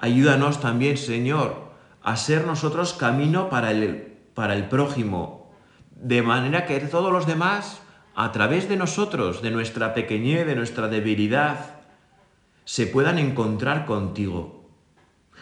Ayúdanos 0.00 0.60
también, 0.60 0.96
Señor, 0.96 1.72
a 2.02 2.16
ser 2.16 2.46
nosotros 2.46 2.92
camino 2.92 3.48
para 3.48 3.70
el, 3.70 4.18
para 4.34 4.54
el 4.54 4.68
prójimo, 4.68 5.50
de 5.90 6.22
manera 6.22 6.66
que 6.66 6.78
todos 6.80 7.12
los 7.12 7.26
demás 7.26 7.80
a 8.14 8.32
través 8.32 8.68
de 8.68 8.76
nosotros, 8.76 9.42
de 9.42 9.50
nuestra 9.50 9.94
pequeñez, 9.94 10.46
de 10.46 10.56
nuestra 10.56 10.88
debilidad, 10.88 11.76
se 12.64 12.86
puedan 12.86 13.18
encontrar 13.18 13.86
contigo. 13.86 14.68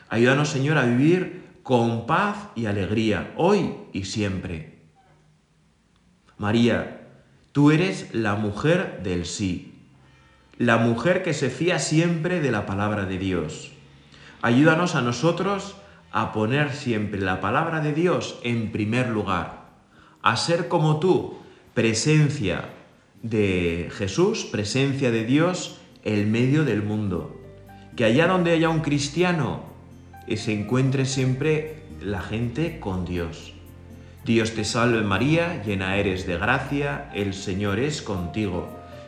Ayúdanos, 0.09 0.51
Señor, 0.51 0.79
a 0.79 0.85
vivir 0.85 1.61
con 1.63 2.07
paz 2.07 2.37
y 2.55 2.67
alegría, 2.67 3.33
hoy 3.37 3.75
y 3.93 4.05
siempre. 4.05 4.79
María, 6.39 7.09
tú 7.53 7.71
eres 7.71 8.15
la 8.15 8.37
mujer 8.37 9.03
del 9.03 9.27
sí, 9.27 9.76
la 10.59 10.79
mujer 10.79 11.23
que 11.23 11.35
se 11.35 11.51
fía 11.51 11.79
siempre 11.79 12.41
de 12.41 12.51
la 12.51 12.67
palabra 12.67 13.05
de 13.05 13.19
Dios. 13.19 13.73
Ayúdanos 14.43 14.95
a 14.95 15.03
nosotros 15.03 15.77
a 16.13 16.33
poner 16.33 16.73
siempre 16.73 17.21
la 17.21 17.41
palabra 17.41 17.81
de 17.81 17.93
Dios 17.93 18.39
en 18.43 18.73
primer 18.73 19.09
lugar, 19.09 19.67
a 20.23 20.37
ser 20.37 20.69
como 20.69 20.99
tú, 20.99 21.39
presencia 21.75 22.71
de 23.23 23.91
Jesús, 23.93 24.45
presencia 24.45 25.11
de 25.11 25.25
Dios, 25.25 25.79
en 26.05 26.31
medio 26.31 26.65
del 26.65 26.83
mundo. 26.83 27.39
Que 27.97 28.05
allá 28.05 28.29
donde 28.29 28.53
haya 28.53 28.69
un 28.69 28.81
cristiano, 28.81 29.65
eh, 30.27 30.37
se 30.37 30.53
encuentre 30.53 31.05
siempre 31.05 31.83
la 32.01 32.23
gente 32.23 32.79
con 32.81 33.05
Dios. 33.05 33.53
Dios 34.25 34.55
te 34.55 34.65
salve 34.65 35.03
María, 35.03 35.63
llena 35.65 35.97
eres 35.97 36.27
de 36.27 36.39
gracia, 36.39 37.11
el 37.15 37.35
Señor 37.35 37.79
es 37.79 38.03
contigo. 38.03 38.76